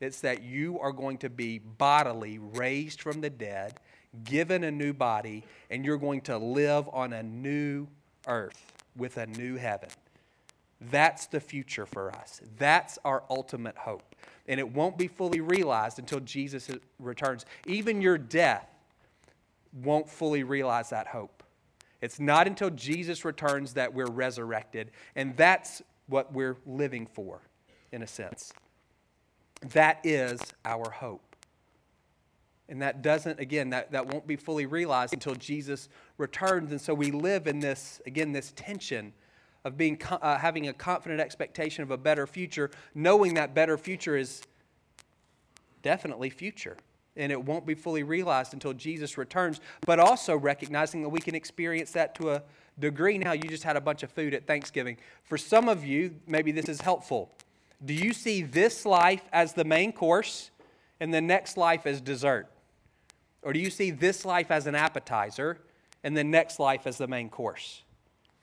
It's 0.00 0.20
that 0.22 0.42
you 0.42 0.80
are 0.80 0.90
going 0.90 1.18
to 1.18 1.30
be 1.30 1.58
bodily 1.58 2.38
raised 2.38 3.00
from 3.00 3.20
the 3.20 3.30
dead, 3.30 3.78
given 4.24 4.64
a 4.64 4.70
new 4.70 4.92
body, 4.92 5.44
and 5.70 5.84
you're 5.84 5.96
going 5.96 6.22
to 6.22 6.38
live 6.38 6.88
on 6.92 7.12
a 7.12 7.22
new 7.22 7.86
earth 8.26 8.72
with 8.96 9.16
a 9.16 9.26
new 9.26 9.56
heaven. 9.56 9.88
That's 10.90 11.26
the 11.26 11.40
future 11.40 11.86
for 11.86 12.10
us. 12.10 12.40
That's 12.58 12.98
our 13.04 13.22
ultimate 13.30 13.76
hope. 13.76 14.14
And 14.48 14.58
it 14.58 14.72
won't 14.72 14.98
be 14.98 15.06
fully 15.06 15.40
realized 15.40 15.98
until 15.98 16.20
Jesus 16.20 16.70
returns. 16.98 17.46
Even 17.66 18.00
your 18.00 18.18
death 18.18 18.68
won't 19.72 20.08
fully 20.08 20.42
realize 20.42 20.90
that 20.90 21.06
hope. 21.06 21.42
It's 22.00 22.18
not 22.18 22.46
until 22.46 22.70
Jesus 22.70 23.24
returns 23.24 23.74
that 23.74 23.94
we're 23.94 24.10
resurrected. 24.10 24.90
And 25.14 25.36
that's 25.36 25.82
what 26.08 26.32
we're 26.32 26.56
living 26.66 27.06
for, 27.06 27.40
in 27.92 28.02
a 28.02 28.06
sense. 28.06 28.52
That 29.72 30.00
is 30.02 30.40
our 30.64 30.90
hope. 30.90 31.36
And 32.68 32.82
that 32.82 33.02
doesn't, 33.02 33.38
again, 33.38 33.70
that, 33.70 33.92
that 33.92 34.06
won't 34.06 34.26
be 34.26 34.36
fully 34.36 34.66
realized 34.66 35.14
until 35.14 35.34
Jesus 35.34 35.88
returns. 36.18 36.70
And 36.70 36.80
so 36.80 36.94
we 36.94 37.10
live 37.10 37.46
in 37.46 37.60
this, 37.60 38.00
again, 38.06 38.32
this 38.32 38.52
tension 38.56 39.12
of 39.64 39.76
being, 39.76 40.00
uh, 40.10 40.38
having 40.38 40.68
a 40.68 40.72
confident 40.72 41.20
expectation 41.20 41.82
of 41.82 41.90
a 41.90 41.96
better 41.96 42.26
future, 42.26 42.70
knowing 42.94 43.34
that 43.34 43.54
better 43.54 43.78
future 43.78 44.16
is 44.16 44.42
definitely 45.82 46.30
future. 46.30 46.76
And 47.16 47.30
it 47.30 47.44
won't 47.44 47.66
be 47.66 47.74
fully 47.74 48.02
realized 48.02 48.54
until 48.54 48.72
Jesus 48.72 49.18
returns, 49.18 49.60
but 49.86 49.98
also 49.98 50.36
recognizing 50.36 51.02
that 51.02 51.10
we 51.10 51.20
can 51.20 51.34
experience 51.34 51.92
that 51.92 52.14
to 52.16 52.30
a 52.30 52.42
degree 52.78 53.18
now. 53.18 53.32
You 53.32 53.42
just 53.42 53.64
had 53.64 53.76
a 53.76 53.80
bunch 53.80 54.02
of 54.02 54.10
food 54.10 54.32
at 54.32 54.46
Thanksgiving. 54.46 54.96
For 55.24 55.36
some 55.36 55.68
of 55.68 55.84
you, 55.84 56.14
maybe 56.26 56.52
this 56.52 56.68
is 56.68 56.80
helpful. 56.80 57.30
Do 57.84 57.92
you 57.92 58.12
see 58.12 58.42
this 58.42 58.86
life 58.86 59.22
as 59.32 59.52
the 59.52 59.64
main 59.64 59.92
course 59.92 60.50
and 61.00 61.12
the 61.12 61.20
next 61.20 61.56
life 61.56 61.86
as 61.86 62.00
dessert? 62.00 62.48
Or 63.42 63.52
do 63.52 63.58
you 63.58 63.70
see 63.70 63.90
this 63.90 64.24
life 64.24 64.50
as 64.50 64.66
an 64.66 64.74
appetizer 64.74 65.58
and 66.02 66.16
the 66.16 66.24
next 66.24 66.58
life 66.58 66.86
as 66.86 66.96
the 66.96 67.08
main 67.08 67.28
course? 67.28 67.82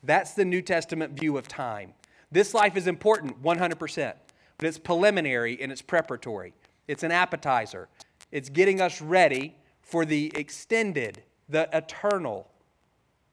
That's 0.03 0.33
the 0.33 0.45
New 0.45 0.61
Testament 0.61 1.19
view 1.19 1.37
of 1.37 1.47
time. 1.47 1.93
This 2.31 2.53
life 2.53 2.77
is 2.77 2.87
important, 2.87 3.41
100%, 3.41 4.13
but 4.57 4.67
it's 4.67 4.77
preliminary 4.77 5.61
and 5.61 5.71
it's 5.71 5.81
preparatory. 5.81 6.53
It's 6.87 7.03
an 7.03 7.11
appetizer. 7.11 7.89
It's 8.31 8.49
getting 8.49 8.81
us 8.81 9.01
ready 9.01 9.55
for 9.81 10.05
the 10.05 10.31
extended, 10.35 11.23
the 11.47 11.67
eternal 11.75 12.49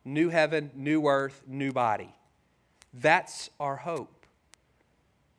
new 0.05 0.29
heaven, 0.31 0.71
new 0.75 1.07
earth, 1.07 1.43
new 1.47 1.73
body. 1.73 2.15
That's 2.95 3.51
our 3.61 3.77
hope. 3.77 4.25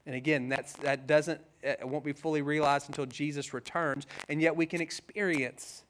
And 0.05 0.15
again, 0.15 0.49
that's, 0.49 0.73
that 0.73 1.07
doesn't, 1.07 1.41
it 1.63 1.87
won't 1.87 2.03
be 2.03 2.13
fully 2.13 2.41
realized 2.41 2.87
until 2.87 3.05
Jesus 3.05 3.53
returns, 3.53 4.05
and 4.29 4.41
yet 4.41 4.55
we 4.55 4.65
can 4.65 4.81
experience 4.81 5.83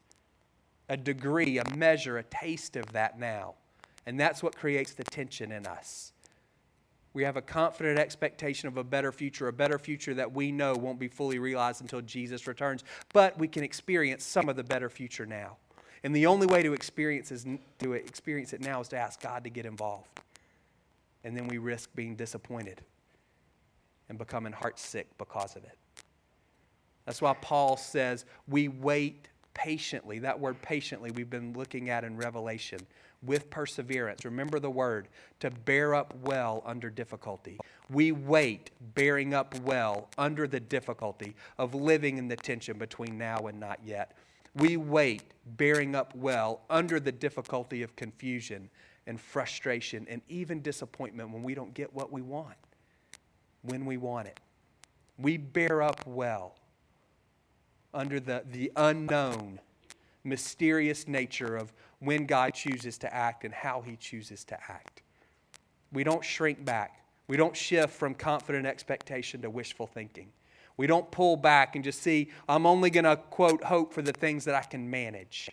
a 0.89 0.95
degree, 0.95 1.57
a 1.57 1.75
measure, 1.75 2.17
a 2.17 2.23
taste 2.23 2.75
of 2.75 2.91
that 2.93 3.19
now. 3.19 3.55
And 4.07 4.17
that's 4.17 4.41
what 4.41 4.55
creates 4.55 4.93
the 4.93 5.03
tension 5.03 5.51
in 5.51 5.67
us. 5.67 6.13
We 7.13 7.23
have 7.23 7.35
a 7.35 7.41
confident 7.41 7.99
expectation 7.99 8.69
of 8.69 8.77
a 8.77 8.83
better 8.83 9.11
future, 9.11 9.49
a 9.49 9.53
better 9.53 9.77
future 9.77 10.13
that 10.13 10.31
we 10.31 10.49
know 10.49 10.75
won't 10.75 10.97
be 10.97 11.09
fully 11.09 11.39
realized 11.39 11.81
until 11.81 11.99
Jesus 12.01 12.47
returns, 12.47 12.85
but 13.11 13.37
we 13.37 13.49
can 13.49 13.63
experience 13.63 14.23
some 14.23 14.47
of 14.47 14.55
the 14.55 14.63
better 14.63 14.89
future 14.89 15.25
now. 15.25 15.57
And 16.03 16.15
the 16.15 16.25
only 16.25 16.47
way 16.47 16.63
to 16.63 16.71
experience, 16.71 17.33
is, 17.33 17.45
to 17.79 17.93
experience 17.93 18.53
it 18.53 18.61
now 18.61 18.79
is 18.79 18.87
to 18.89 18.97
ask 18.97 19.21
God 19.21 19.43
to 19.43 19.49
get 19.49 19.65
involved. 19.65 20.07
And 21.25 21.35
then 21.35 21.49
we 21.49 21.57
risk 21.57 21.89
being 21.93 22.15
disappointed 22.15 22.81
and 24.07 24.17
becoming 24.17 24.53
heartsick 24.53 25.05
because 25.17 25.57
of 25.57 25.65
it. 25.65 25.77
That's 27.05 27.21
why 27.21 27.33
Paul 27.41 27.75
says 27.75 28.23
we 28.47 28.69
wait 28.69 29.27
patiently. 29.53 30.19
That 30.19 30.39
word 30.39 30.61
patiently 30.61 31.11
we've 31.11 31.29
been 31.29 31.51
looking 31.53 31.89
at 31.89 32.05
in 32.05 32.15
Revelation 32.15 32.79
with 33.23 33.49
perseverance. 33.49 34.25
Remember 34.25 34.59
the 34.59 34.69
word 34.69 35.07
to 35.39 35.49
bear 35.49 35.95
up 35.95 36.13
well 36.21 36.61
under 36.65 36.89
difficulty. 36.89 37.59
We 37.89 38.11
wait, 38.11 38.71
bearing 38.93 39.33
up 39.33 39.59
well 39.61 40.09
under 40.17 40.47
the 40.47 40.59
difficulty 40.59 41.35
of 41.57 41.73
living 41.73 42.17
in 42.17 42.27
the 42.27 42.35
tension 42.35 42.77
between 42.77 43.17
now 43.17 43.47
and 43.47 43.59
not 43.59 43.79
yet. 43.83 44.13
We 44.55 44.77
wait, 44.77 45.23
bearing 45.45 45.95
up 45.95 46.15
well 46.15 46.61
under 46.69 46.99
the 46.99 47.11
difficulty 47.11 47.83
of 47.83 47.95
confusion 47.95 48.69
and 49.05 49.19
frustration 49.19 50.05
and 50.09 50.21
even 50.29 50.61
disappointment 50.61 51.31
when 51.31 51.43
we 51.43 51.55
don't 51.55 51.73
get 51.73 51.93
what 51.93 52.11
we 52.11 52.21
want, 52.21 52.57
when 53.61 53.85
we 53.85 53.97
want 53.97 54.27
it. 54.27 54.39
We 55.17 55.37
bear 55.37 55.81
up 55.81 56.05
well 56.05 56.55
under 57.93 58.19
the, 58.19 58.43
the 58.51 58.71
unknown, 58.75 59.59
mysterious 60.27 61.07
nature 61.07 61.55
of 61.55 61.73
when 61.99 62.25
God 62.25 62.53
chooses 62.53 62.97
to 62.99 63.13
act 63.13 63.43
and 63.43 63.53
how 63.53 63.81
he 63.81 63.95
chooses 63.95 64.43
to 64.45 64.57
act. 64.69 65.01
We 65.91 66.03
don't 66.03 66.23
shrink 66.23 66.63
back. 66.63 67.01
We 67.27 67.37
don't 67.37 67.55
shift 67.55 67.93
from 67.93 68.13
confident 68.13 68.65
expectation 68.65 69.41
to 69.41 69.49
wishful 69.49 69.87
thinking. 69.87 70.31
We 70.77 70.85
don't 70.85 71.09
pull 71.09 71.37
back 71.37 71.75
and 71.75 71.83
just 71.83 72.01
see, 72.03 72.29
I'm 72.47 72.65
only 72.65 72.89
going 72.89 73.05
to, 73.05 73.15
quote, 73.15 73.63
hope 73.63 73.93
for 73.93 74.01
the 74.01 74.13
things 74.13 74.45
that 74.45 74.53
I 74.53 74.61
can 74.61 74.89
manage 74.89 75.49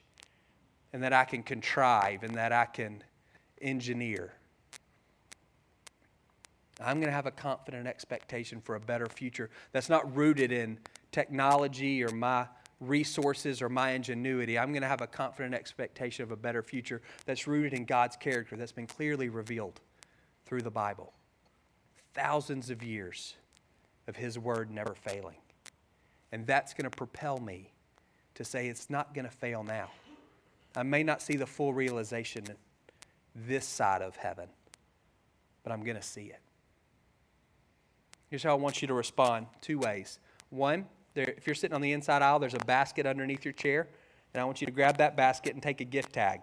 and 0.92 1.02
that 1.02 1.12
I 1.12 1.24
can 1.24 1.42
contrive 1.42 2.22
and 2.22 2.34
that 2.34 2.52
I 2.52 2.66
can 2.66 3.02
engineer. 3.62 4.34
I'm 6.80 6.96
going 6.96 7.08
to 7.08 7.14
have 7.14 7.26
a 7.26 7.30
confident 7.30 7.86
expectation 7.86 8.60
for 8.60 8.74
a 8.74 8.80
better 8.80 9.06
future 9.06 9.48
that's 9.72 9.88
not 9.88 10.14
rooted 10.14 10.52
in 10.52 10.78
technology 11.12 12.02
or 12.04 12.10
my 12.10 12.46
resources 12.88 13.60
or 13.62 13.68
my 13.68 13.90
ingenuity. 13.90 14.58
I'm 14.58 14.70
going 14.72 14.82
to 14.82 14.88
have 14.88 15.00
a 15.00 15.06
confident 15.06 15.54
expectation 15.54 16.22
of 16.22 16.30
a 16.30 16.36
better 16.36 16.62
future 16.62 17.02
that's 17.26 17.46
rooted 17.46 17.72
in 17.72 17.84
God's 17.84 18.16
character 18.16 18.56
that's 18.56 18.72
been 18.72 18.86
clearly 18.86 19.28
revealed 19.28 19.80
through 20.46 20.62
the 20.62 20.70
Bible. 20.70 21.12
Thousands 22.14 22.70
of 22.70 22.82
years 22.82 23.36
of 24.06 24.16
His 24.16 24.38
Word 24.38 24.70
never 24.70 24.94
failing. 24.94 25.36
And 26.32 26.46
that's 26.46 26.74
going 26.74 26.90
to 26.90 26.96
propel 26.96 27.38
me 27.38 27.72
to 28.34 28.44
say 28.44 28.68
it's 28.68 28.90
not 28.90 29.14
going 29.14 29.24
to 29.24 29.30
fail 29.30 29.62
now. 29.62 29.90
I 30.76 30.82
may 30.82 31.02
not 31.02 31.22
see 31.22 31.36
the 31.36 31.46
full 31.46 31.72
realization 31.72 32.44
this 33.34 33.66
side 33.66 34.02
of 34.02 34.16
heaven, 34.16 34.48
but 35.62 35.72
I'm 35.72 35.84
going 35.84 35.96
to 35.96 36.02
see 36.02 36.26
it. 36.26 36.40
Here's 38.28 38.42
how 38.42 38.50
I 38.50 38.54
want 38.54 38.82
you 38.82 38.88
to 38.88 38.94
respond 38.94 39.46
two 39.60 39.78
ways. 39.78 40.18
One, 40.50 40.86
there, 41.14 41.32
if 41.36 41.46
you're 41.46 41.54
sitting 41.54 41.74
on 41.74 41.80
the 41.80 41.92
inside 41.92 42.22
aisle, 42.22 42.38
there's 42.38 42.54
a 42.54 42.64
basket 42.66 43.06
underneath 43.06 43.44
your 43.44 43.52
chair, 43.52 43.88
and 44.32 44.40
I 44.40 44.44
want 44.44 44.60
you 44.60 44.66
to 44.66 44.72
grab 44.72 44.98
that 44.98 45.16
basket 45.16 45.54
and 45.54 45.62
take 45.62 45.80
a 45.80 45.84
gift 45.84 46.12
tag. 46.12 46.40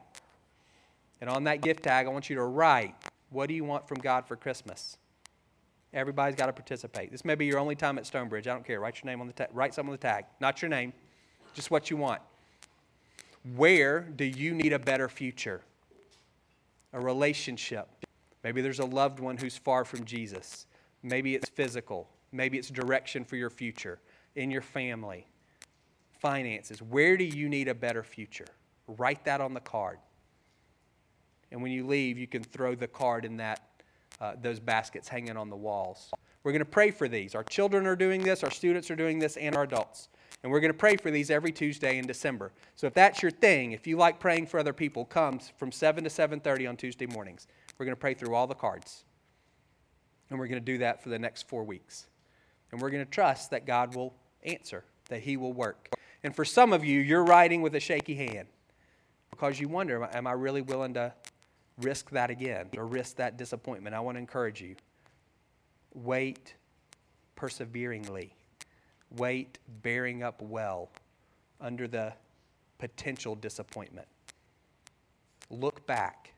And 1.19 1.29
on 1.29 1.43
that 1.43 1.61
gift 1.61 1.83
tag, 1.83 2.07
I 2.07 2.09
want 2.09 2.29
you 2.29 2.37
to 2.37 2.43
write, 2.43 2.95
What 3.29 3.47
do 3.47 3.53
you 3.53 3.63
want 3.63 3.87
from 3.87 3.99
God 3.99 4.25
for 4.25 4.35
Christmas? 4.35 4.97
Everybody's 5.93 6.35
got 6.35 6.45
to 6.45 6.53
participate. 6.53 7.11
This 7.11 7.25
may 7.25 7.35
be 7.35 7.45
your 7.45 7.59
only 7.59 7.75
time 7.75 7.97
at 7.97 8.05
Stonebridge. 8.05 8.47
I 8.47 8.53
don't 8.53 8.65
care. 8.65 8.79
Write 8.79 9.03
your 9.03 9.11
name 9.11 9.19
on 9.19 9.27
the 9.27 9.33
tag. 9.33 9.49
Write 9.51 9.73
something 9.73 9.89
on 9.89 9.97
the 9.97 10.01
tag. 10.01 10.23
Not 10.39 10.61
your 10.61 10.69
name, 10.69 10.93
just 11.53 11.69
what 11.69 11.89
you 11.89 11.97
want. 11.97 12.21
Where 13.55 13.99
do 14.01 14.23
you 14.23 14.53
need 14.53 14.71
a 14.71 14.79
better 14.79 15.09
future? 15.09 15.61
A 16.93 16.99
relationship. 16.99 17.89
Maybe 18.43 18.61
there's 18.61 18.79
a 18.79 18.85
loved 18.85 19.19
one 19.19 19.37
who's 19.37 19.57
far 19.57 19.83
from 19.83 20.05
Jesus. 20.05 20.65
Maybe 21.03 21.35
it's 21.35 21.49
physical. 21.49 22.07
Maybe 22.31 22.57
it's 22.57 22.69
direction 22.69 23.25
for 23.25 23.35
your 23.35 23.49
future 23.49 23.99
in 24.35 24.51
your 24.51 24.61
family, 24.61 25.27
finances. 26.19 26.81
Where 26.81 27.17
do 27.17 27.23
you 27.23 27.49
need 27.49 27.67
a 27.67 27.75
better 27.75 28.03
future? 28.03 28.47
Write 28.87 29.25
that 29.25 29.41
on 29.41 29.53
the 29.53 29.59
card. 29.59 29.99
And 31.51 31.61
when 31.61 31.71
you 31.71 31.85
leave, 31.85 32.17
you 32.17 32.27
can 32.27 32.43
throw 32.43 32.75
the 32.75 32.87
card 32.87 33.25
in 33.25 33.37
that, 33.37 33.61
uh, 34.19 34.33
those 34.41 34.59
baskets 34.59 35.07
hanging 35.07 35.37
on 35.37 35.49
the 35.49 35.55
walls. 35.55 36.11
We're 36.43 36.53
going 36.53 36.59
to 36.59 36.65
pray 36.65 36.91
for 36.91 37.07
these. 37.07 37.35
Our 37.35 37.43
children 37.43 37.85
are 37.85 37.95
doing 37.95 38.21
this, 38.21 38.43
our 38.43 38.51
students 38.51 38.89
are 38.89 38.95
doing 38.95 39.19
this, 39.19 39.37
and 39.37 39.55
our 39.55 39.63
adults. 39.63 40.09
And 40.43 40.51
we're 40.51 40.59
going 40.59 40.71
to 40.71 40.77
pray 40.77 40.95
for 40.95 41.11
these 41.11 41.29
every 41.29 41.51
Tuesday 41.51 41.99
in 41.99 42.07
December. 42.07 42.51
So 42.75 42.87
if 42.87 42.93
that's 42.93 43.21
your 43.21 43.31
thing, 43.31 43.73
if 43.73 43.85
you 43.85 43.97
like 43.97 44.19
praying 44.19 44.47
for 44.47 44.59
other 44.59 44.73
people, 44.73 45.05
come 45.05 45.39
from 45.57 45.71
7 45.71 46.03
to 46.03 46.09
7:30 46.09 46.67
on 46.67 46.77
Tuesday 46.77 47.05
mornings. 47.05 47.47
We're 47.77 47.85
going 47.85 47.95
to 47.95 47.99
pray 47.99 48.15
through 48.15 48.33
all 48.33 48.47
the 48.47 48.55
cards. 48.55 49.05
And 50.29 50.39
we're 50.39 50.47
going 50.47 50.61
to 50.61 50.65
do 50.65 50.79
that 50.79 51.03
for 51.03 51.09
the 51.09 51.19
next 51.19 51.47
4 51.47 51.63
weeks. 51.63 52.07
And 52.71 52.81
we're 52.81 52.89
going 52.89 53.05
to 53.05 53.11
trust 53.11 53.51
that 53.51 53.65
God 53.67 53.95
will 53.95 54.15
answer, 54.43 54.83
that 55.09 55.21
He 55.21 55.37
will 55.37 55.53
work. 55.53 55.89
And 56.23 56.35
for 56.35 56.45
some 56.45 56.73
of 56.73 56.85
you, 56.85 56.99
you're 56.99 57.23
writing 57.23 57.61
with 57.61 57.75
a 57.75 57.79
shaky 57.79 58.15
hand 58.15 58.47
because 59.29 59.59
you 59.59 59.67
wonder, 59.67 60.07
am 60.13 60.27
I 60.27 60.33
really 60.33 60.61
willing 60.61 60.93
to 60.95 61.13
risk 61.79 62.09
that 62.11 62.29
again 62.29 62.69
or 62.77 62.85
risk 62.85 63.15
that 63.17 63.37
disappointment? 63.37 63.95
I 63.95 63.99
want 63.99 64.15
to 64.15 64.19
encourage 64.19 64.61
you. 64.61 64.75
Wait 65.93 66.55
perseveringly. 67.35 68.35
Wait 69.17 69.57
bearing 69.81 70.21
up 70.21 70.41
well 70.41 70.89
under 71.59 71.87
the 71.87 72.13
potential 72.77 73.35
disappointment. 73.35 74.07
Look 75.49 75.85
back 75.85 76.33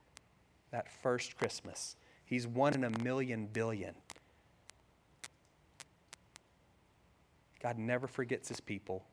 that 0.72 0.92
first 1.02 1.38
Christmas. 1.38 1.96
He's 2.26 2.48
one 2.48 2.74
in 2.74 2.84
a 2.84 2.90
million 3.04 3.48
billion. 3.52 3.94
God 7.64 7.80
never 7.80 8.08
forgets 8.08 8.50
his 8.50 8.60
people, 8.60 9.06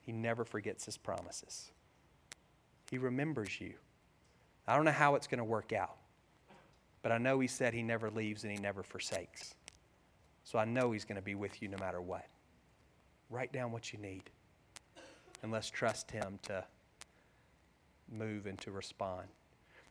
he 0.00 0.12
never 0.12 0.44
forgets 0.44 0.86
his 0.86 0.96
promises. 0.96 1.70
He 2.90 2.98
remembers 2.98 3.60
you. 3.60 3.74
I 4.66 4.74
don't 4.74 4.84
know 4.84 4.90
how 4.90 5.14
it's 5.14 5.26
going 5.26 5.38
to 5.38 5.44
work 5.44 5.72
out, 5.72 5.96
but 7.02 7.12
I 7.12 7.18
know 7.18 7.38
he 7.38 7.48
said 7.48 7.74
he 7.74 7.82
never 7.82 8.10
leaves 8.10 8.44
and 8.44 8.52
he 8.52 8.58
never 8.58 8.82
forsakes. 8.82 9.54
So 10.44 10.58
I 10.58 10.64
know 10.64 10.92
he's 10.92 11.04
going 11.04 11.16
to 11.16 11.22
be 11.22 11.34
with 11.34 11.62
you 11.62 11.68
no 11.68 11.78
matter 11.78 12.00
what. 12.00 12.26
Write 13.30 13.52
down 13.52 13.72
what 13.72 13.92
you 13.92 13.98
need, 13.98 14.24
and 15.42 15.52
let's 15.52 15.70
trust 15.70 16.10
him 16.10 16.38
to 16.44 16.64
move 18.10 18.46
and 18.46 18.58
to 18.60 18.70
respond. 18.70 19.28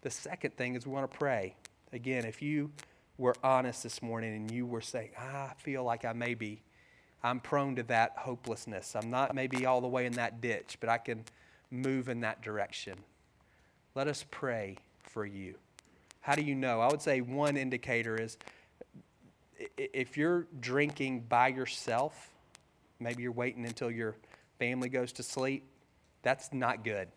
The 0.02 0.12
second 0.12 0.56
thing 0.56 0.76
is 0.76 0.86
we 0.86 0.94
want 0.94 1.10
to 1.10 1.18
pray. 1.18 1.56
Again, 1.94 2.26
if 2.26 2.42
you 2.42 2.72
were 3.18 3.36
honest 3.44 3.84
this 3.84 4.02
morning 4.02 4.36
and 4.36 4.52
you 4.52 4.66
were 4.66 4.82
saying, 4.82 5.12
I 5.18 5.52
feel 5.58 5.84
like 5.84 6.06
I 6.06 6.14
may 6.14 6.34
be, 6.34 6.62
I'm 7.24 7.40
prone 7.40 7.76
to 7.76 7.84
that 7.84 8.14
hopelessness. 8.18 8.96
I'm 8.96 9.10
not 9.10 9.36
maybe 9.36 9.66
all 9.66 9.82
the 9.82 9.88
way 9.88 10.06
in 10.06 10.14
that 10.14 10.42
ditch, 10.42 10.78
but 10.80 10.90
I 10.90 10.98
can 10.98 11.24
move 11.70 12.10
in 12.10 12.22
that 12.22 12.42
direction. 12.42 12.98
Let 13.94 14.08
us 14.08 14.26
pray 14.32 14.78
for 15.04 15.26
you. 15.26 15.56
How 16.22 16.36
do 16.36 16.42
you 16.42 16.56
know? 16.56 16.82
I 16.82 16.88
would 16.88 17.02
say 17.02 17.22
one 17.22 17.58
indicator 17.58 18.16
is 18.16 18.38
if 19.78 20.18
you're 20.18 20.48
drinking 20.60 21.26
by 21.30 21.50
yourself, 21.50 22.30
maybe 23.00 23.24
you're 23.24 23.32
waiting 23.32 23.66
until 23.66 23.92
your 23.92 24.16
family 24.60 24.90
goes 24.90 25.12
to 25.14 25.24
sleep, 25.24 25.66
that's 26.22 26.54
not 26.54 26.84
good. 26.84 27.08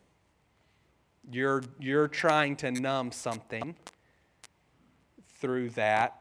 You're, 1.30 1.62
you're 1.78 2.08
trying 2.08 2.56
to 2.56 2.70
numb 2.70 3.12
something 3.12 3.76
through 5.38 5.70
that 5.70 6.18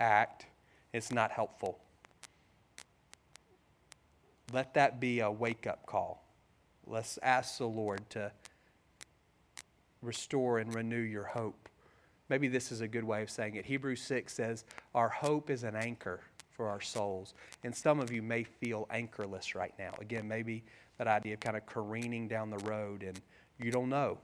act. 0.00 0.46
It's 0.92 1.12
not 1.12 1.30
helpful. 1.30 1.78
Let 4.54 4.74
that 4.74 5.00
be 5.00 5.18
a 5.18 5.28
wake 5.28 5.66
up 5.66 5.84
call. 5.84 6.22
Let's 6.86 7.18
ask 7.24 7.58
the 7.58 7.66
Lord 7.66 8.08
to 8.10 8.30
restore 10.00 10.60
and 10.60 10.72
renew 10.72 11.00
your 11.00 11.24
hope. 11.24 11.68
Maybe 12.28 12.46
this 12.46 12.70
is 12.70 12.80
a 12.80 12.86
good 12.86 13.02
way 13.02 13.20
of 13.22 13.30
saying 13.30 13.56
it. 13.56 13.66
Hebrews 13.66 14.00
6 14.02 14.32
says, 14.32 14.64
Our 14.94 15.08
hope 15.08 15.50
is 15.50 15.64
an 15.64 15.74
anchor 15.74 16.20
for 16.52 16.68
our 16.68 16.80
souls. 16.80 17.34
And 17.64 17.74
some 17.74 17.98
of 17.98 18.12
you 18.12 18.22
may 18.22 18.44
feel 18.44 18.86
anchorless 18.90 19.56
right 19.56 19.74
now. 19.76 19.92
Again, 20.00 20.28
maybe 20.28 20.62
that 20.98 21.08
idea 21.08 21.34
of 21.34 21.40
kind 21.40 21.56
of 21.56 21.66
careening 21.66 22.28
down 22.28 22.48
the 22.48 22.58
road 22.58 23.02
and 23.02 23.20
you 23.58 23.72
don't 23.72 23.88
know, 23.88 24.18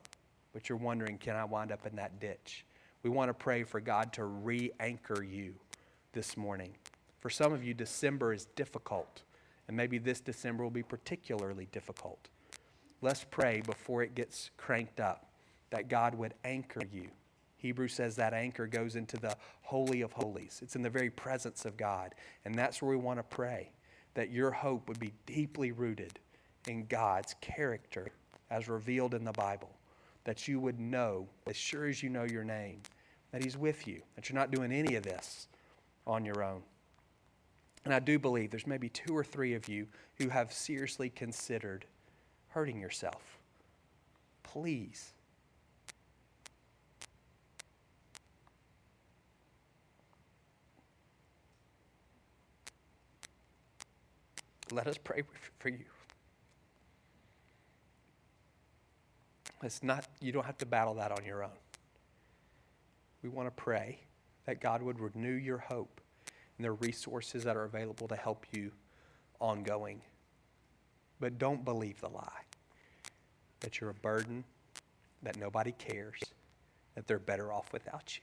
but 0.53 0.69
you're 0.69 0.79
wondering, 0.79 1.19
can 1.19 1.35
I 1.35 1.45
wind 1.45 1.73
up 1.73 1.87
in 1.87 1.97
that 1.97 2.21
ditch? 2.21 2.64
We 3.03 3.11
want 3.11 3.31
to 3.31 3.35
pray 3.35 3.64
for 3.64 3.81
God 3.81 4.12
to 4.12 4.27
re 4.27 4.71
anchor 4.79 5.25
you 5.25 5.55
this 6.12 6.37
morning. 6.37 6.77
For 7.19 7.31
some 7.31 7.53
of 7.53 7.64
you, 7.64 7.75
December 7.75 8.33
is 8.33 8.45
difficult, 8.55 9.23
and 9.71 9.77
maybe 9.77 9.99
this 9.99 10.19
December 10.19 10.65
will 10.65 10.71
be 10.73 10.83
particularly 10.83 11.69
difficult. 11.71 12.29
Let's 13.03 13.25
pray 13.31 13.63
before 13.65 14.03
it 14.03 14.17
gets 14.17 14.51
cranked 14.57 14.99
up 14.99 15.31
that 15.71 15.87
God 15.87 16.17
would 16.17 16.35
anchor 16.45 16.83
you. 16.93 17.07
Hebrew 17.57 17.87
says 17.87 18.17
that 18.17 18.35
anchor 18.35 18.67
goes 18.67 18.97
into 18.97 19.17
the 19.17 19.37
Holy 19.63 20.01
of 20.01 20.11
Holies. 20.11 20.59
It's 20.61 20.75
in 20.75 20.83
the 20.83 20.91
very 20.91 21.09
presence 21.09 21.67
of 21.67 21.77
God. 21.77 22.17
And 22.45 22.53
that's 22.53 22.83
where 22.83 22.91
we 22.91 22.97
want 22.97 23.21
to 23.21 23.23
pray 23.23 23.71
that 24.15 24.33
your 24.33 24.51
hope 24.51 24.89
would 24.89 24.99
be 24.99 25.13
deeply 25.25 25.71
rooted 25.71 26.19
in 26.67 26.87
God's 26.87 27.37
character 27.41 28.09
as 28.51 28.69
revealed 28.69 29.15
in 29.15 29.23
the 29.23 29.31
Bible. 29.31 29.71
That 30.25 30.49
you 30.49 30.59
would 30.59 30.81
know, 30.81 31.29
as 31.47 31.55
sure 31.55 31.87
as 31.87 32.03
you 32.03 32.09
know 32.11 32.25
your 32.25 32.43
name, 32.43 32.81
that 33.31 33.45
He's 33.45 33.57
with 33.57 33.87
you, 33.87 34.03
that 34.17 34.29
you're 34.29 34.39
not 34.39 34.51
doing 34.51 34.73
any 34.73 34.97
of 34.97 35.05
this 35.05 35.47
on 36.09 36.25
your 36.25 36.43
own. 36.43 36.63
And 37.85 37.95
I 37.95 37.99
do 37.99 38.19
believe 38.19 38.51
there's 38.51 38.66
maybe 38.66 38.88
two 38.88 39.16
or 39.16 39.25
three 39.25 39.55
of 39.55 39.69
you 39.69 39.87
who 40.19 40.29
have 40.29 40.53
seriously 40.53 41.09
considered 41.09 41.87
hurting 42.49 42.81
yourself. 42.81 43.38
Please 44.43 45.12
Let 54.73 54.87
us 54.87 54.99
pray 54.99 55.23
for 55.59 55.69
you. 55.69 55.85
It's 59.62 59.83
not, 59.83 60.07
you 60.21 60.33
don't 60.33 60.47
have 60.47 60.59
to 60.59 60.66
battle 60.66 60.95
that 60.95 61.12
on 61.12 61.25
your 61.25 61.45
own. 61.45 61.51
We 63.23 63.29
want 63.29 63.47
to 63.49 63.51
pray 63.51 63.99
that 64.47 64.61
God 64.61 64.83
would 64.83 65.01
renew 65.01 65.35
your 65.35 65.59
hope 65.59 66.00
and 66.61 66.64
the 66.66 66.73
resources 66.73 67.42
that 67.44 67.57
are 67.57 67.64
available 67.64 68.07
to 68.07 68.14
help 68.14 68.44
you 68.53 68.70
ongoing. 69.40 70.03
But 71.18 71.38
don't 71.38 71.64
believe 71.64 71.99
the 72.03 72.11
lie 72.11 72.42
that 73.61 73.81
you're 73.81 73.88
a 73.88 73.94
burden, 73.94 74.44
that 75.23 75.38
nobody 75.38 75.73
cares, 75.73 76.20
that 76.94 77.07
they're 77.07 77.18
better 77.18 77.51
off 77.51 77.73
without 77.73 78.14
you. 78.14 78.23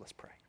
Let's 0.00 0.12
pray. 0.12 0.39